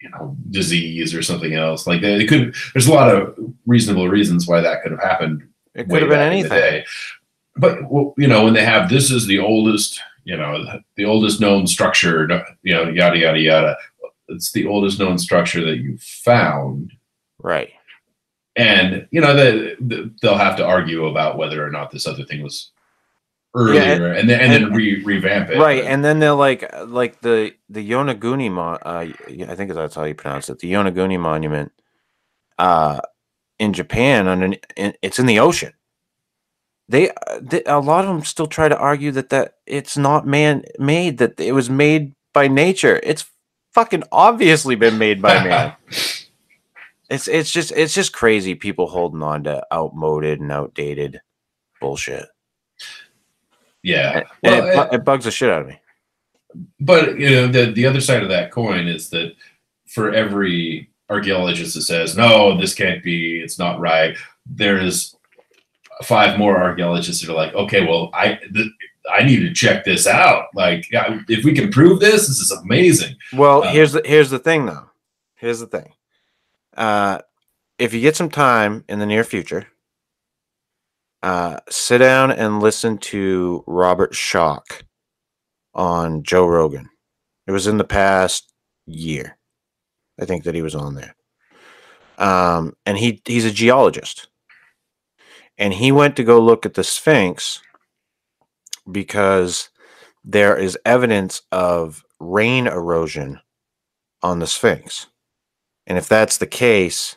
[0.00, 1.86] you know disease or something else.
[1.86, 2.54] Like it could.
[2.72, 5.46] There's a lot of reasonable reasons why that could have happened.
[5.74, 6.84] it could have been back in the anything.
[7.56, 10.62] But well, you know, when they have this is the oldest, you know,
[10.96, 12.28] the, oldest known structure,
[12.62, 13.76] you know, yada yada yada.
[14.28, 16.92] It's the oldest known structure that you found,
[17.38, 17.70] Right.
[18.54, 22.24] and you know, the, the, they'll have to argue about whether or not this other
[22.26, 22.70] thing was
[23.54, 25.56] earlier, and, then and, then and- re- revamp it.
[25.58, 29.06] right and then they're like like the the yonaguni mon- uh
[29.48, 31.72] i think that's how you pronounce it the yonaguni monument
[32.58, 33.00] uh
[33.58, 34.28] in japan
[34.76, 35.72] in, it's in the ocean
[36.88, 40.26] they, uh, they a lot of them still try to argue that that it's not
[40.26, 43.00] man made that it was made by nature.
[43.02, 43.26] It's
[43.74, 45.74] fucking obviously been made by man.
[47.10, 51.22] It's it's just it's just crazy people holding on to outmoded and outdated
[51.80, 52.26] bullshit.
[53.82, 54.18] Yeah.
[54.18, 55.80] and, Well, it, bu- eh, it bugs the shit out of me.
[56.80, 59.34] But you know, the the other side of that coin is that
[59.86, 65.16] for every archaeologist that says no, this can't be, it's not right, there is
[66.04, 68.70] five more archaeologists that are like, okay, well, I th-
[69.10, 70.44] I need to check this out.
[70.54, 73.16] Like, yeah, if we can prove this, this is amazing.
[73.32, 74.90] Well, Uh, here's the here's the thing though.
[75.36, 75.92] Here's the thing.
[76.76, 77.20] Uh
[77.78, 79.66] if you get some time in the near future,
[81.22, 84.82] uh sit down and listen to Robert Schoch
[85.74, 86.88] on Joe Rogan.
[87.46, 88.52] It was in the past
[88.86, 89.36] year.
[90.20, 91.14] I think that he was on there.
[92.18, 94.27] Um and he he's a geologist.
[95.58, 97.60] And he went to go look at the Sphinx
[98.90, 99.70] because
[100.24, 103.40] there is evidence of rain erosion
[104.22, 105.06] on the Sphinx.
[105.86, 107.16] And if that's the case,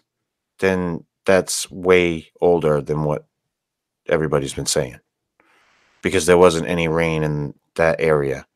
[0.59, 3.25] then that's way older than what
[4.07, 4.99] everybody's been saying.
[6.01, 8.47] Because there wasn't any rain in that area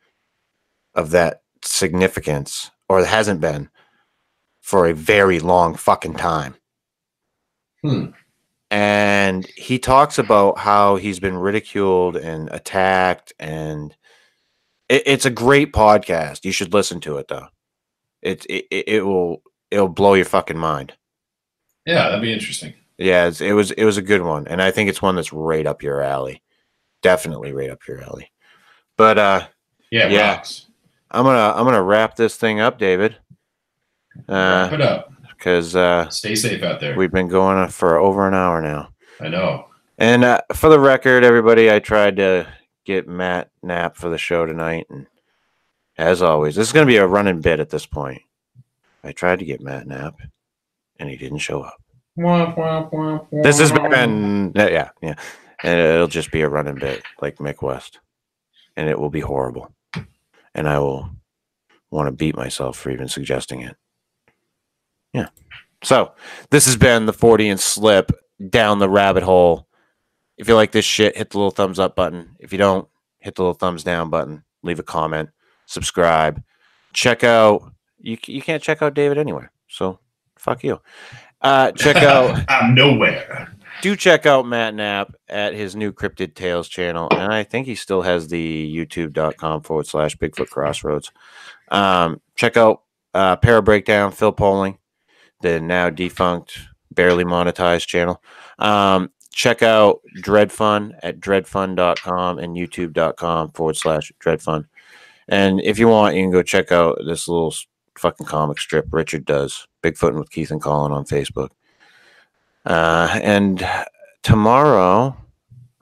[0.95, 3.69] of that significance, or there hasn't been
[4.61, 6.55] for a very long fucking time.
[7.83, 8.05] Hmm.
[8.71, 9.04] And
[9.55, 13.95] he talks about how he's been ridiculed and attacked, and
[14.89, 16.43] it, it's a great podcast.
[16.45, 17.47] You should listen to it though.
[18.21, 19.41] It, it it will
[19.71, 20.93] it'll blow your fucking mind.
[21.85, 22.73] Yeah, that'd be interesting.
[22.97, 25.33] Yeah, it's, it was it was a good one, and I think it's one that's
[25.33, 26.41] right up your alley.
[27.01, 28.31] Definitely right up your alley.
[28.97, 29.47] But uh,
[29.91, 30.31] Yeah, Yeah.
[30.35, 30.67] rocks.
[31.11, 33.17] I'm gonna I'm gonna wrap this thing up, David,
[34.27, 35.11] Wrap uh, it up.
[35.29, 36.95] because uh, Stay safe out there.
[36.97, 38.89] we've been going for over an hour now.
[39.19, 39.67] I know.
[39.97, 42.47] And uh, for the record, everybody, I tried to
[42.85, 45.07] get Matt Knapp for the show tonight, and
[45.97, 48.21] as always, this is gonna be a running bit at this point.
[49.03, 50.19] I tried to get Matt Knapp,
[50.99, 51.77] and he didn't show up.
[53.43, 55.15] This has been yeah yeah,
[55.63, 57.99] and it'll just be a running bit like Mick West,
[58.75, 59.73] and it will be horrible,
[60.53, 61.09] and I will
[61.89, 63.75] want to beat myself for even suggesting it.
[65.13, 65.29] Yeah.
[65.83, 66.13] So
[66.49, 68.11] this has been the Fortean Slip
[68.49, 69.67] down the rabbit hole.
[70.37, 72.35] If you like this shit, hit the little thumbs up button.
[72.39, 72.87] If you don't,
[73.19, 74.43] hit the little thumbs down button.
[74.63, 75.29] Leave a comment,
[75.65, 76.41] subscribe,
[76.93, 77.71] check out.
[77.99, 79.99] You you can't check out David anywhere, so
[80.37, 80.81] fuck you.
[81.41, 83.53] Uh, check out I'm nowhere.
[83.81, 87.07] do check out Matt Knapp at his new Cryptid Tales channel.
[87.11, 91.11] And I think he still has the youtube.com forward slash Bigfoot Crossroads.
[91.69, 92.83] Um, check out
[93.13, 94.77] uh, Para Breakdown, Phil Poling,
[95.41, 96.59] the now defunct,
[96.95, 98.21] barely monetized channel.
[98.59, 104.65] Um, check out Dreadfun at dreadfun.com and youtube.com forward slash dreadfun.
[105.27, 107.53] And if you want, you can go check out this little
[107.97, 111.49] fucking comic strip Richard does, Bigfooting with Keith and Colin on Facebook.
[112.65, 113.67] Uh, and
[114.23, 115.17] tomorrow,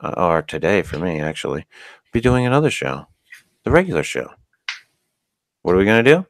[0.02, 1.66] uh, or today for me, actually,
[2.12, 3.08] be doing another show,
[3.64, 4.30] the regular show.
[5.62, 6.26] What are we going to do?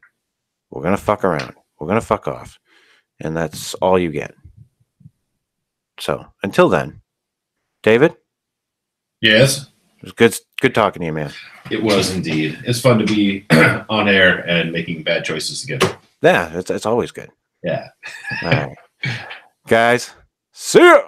[0.70, 1.56] We're going to fuck around.
[1.80, 2.60] We're going to fuck off.
[3.20, 4.34] And that's all you get.
[6.00, 7.02] So until then,
[7.84, 8.16] David,
[9.22, 9.68] Yes,
[9.98, 11.32] it was good, good talking to you, man.
[11.72, 12.60] it was indeed.
[12.66, 13.46] It's fun to be
[13.90, 15.98] on air and making bad choices together.
[16.22, 17.30] Yeah, it's, it's always good.
[17.64, 17.88] Yeah.
[18.42, 18.78] All right.
[19.68, 20.12] Guys,
[20.52, 21.04] see ya.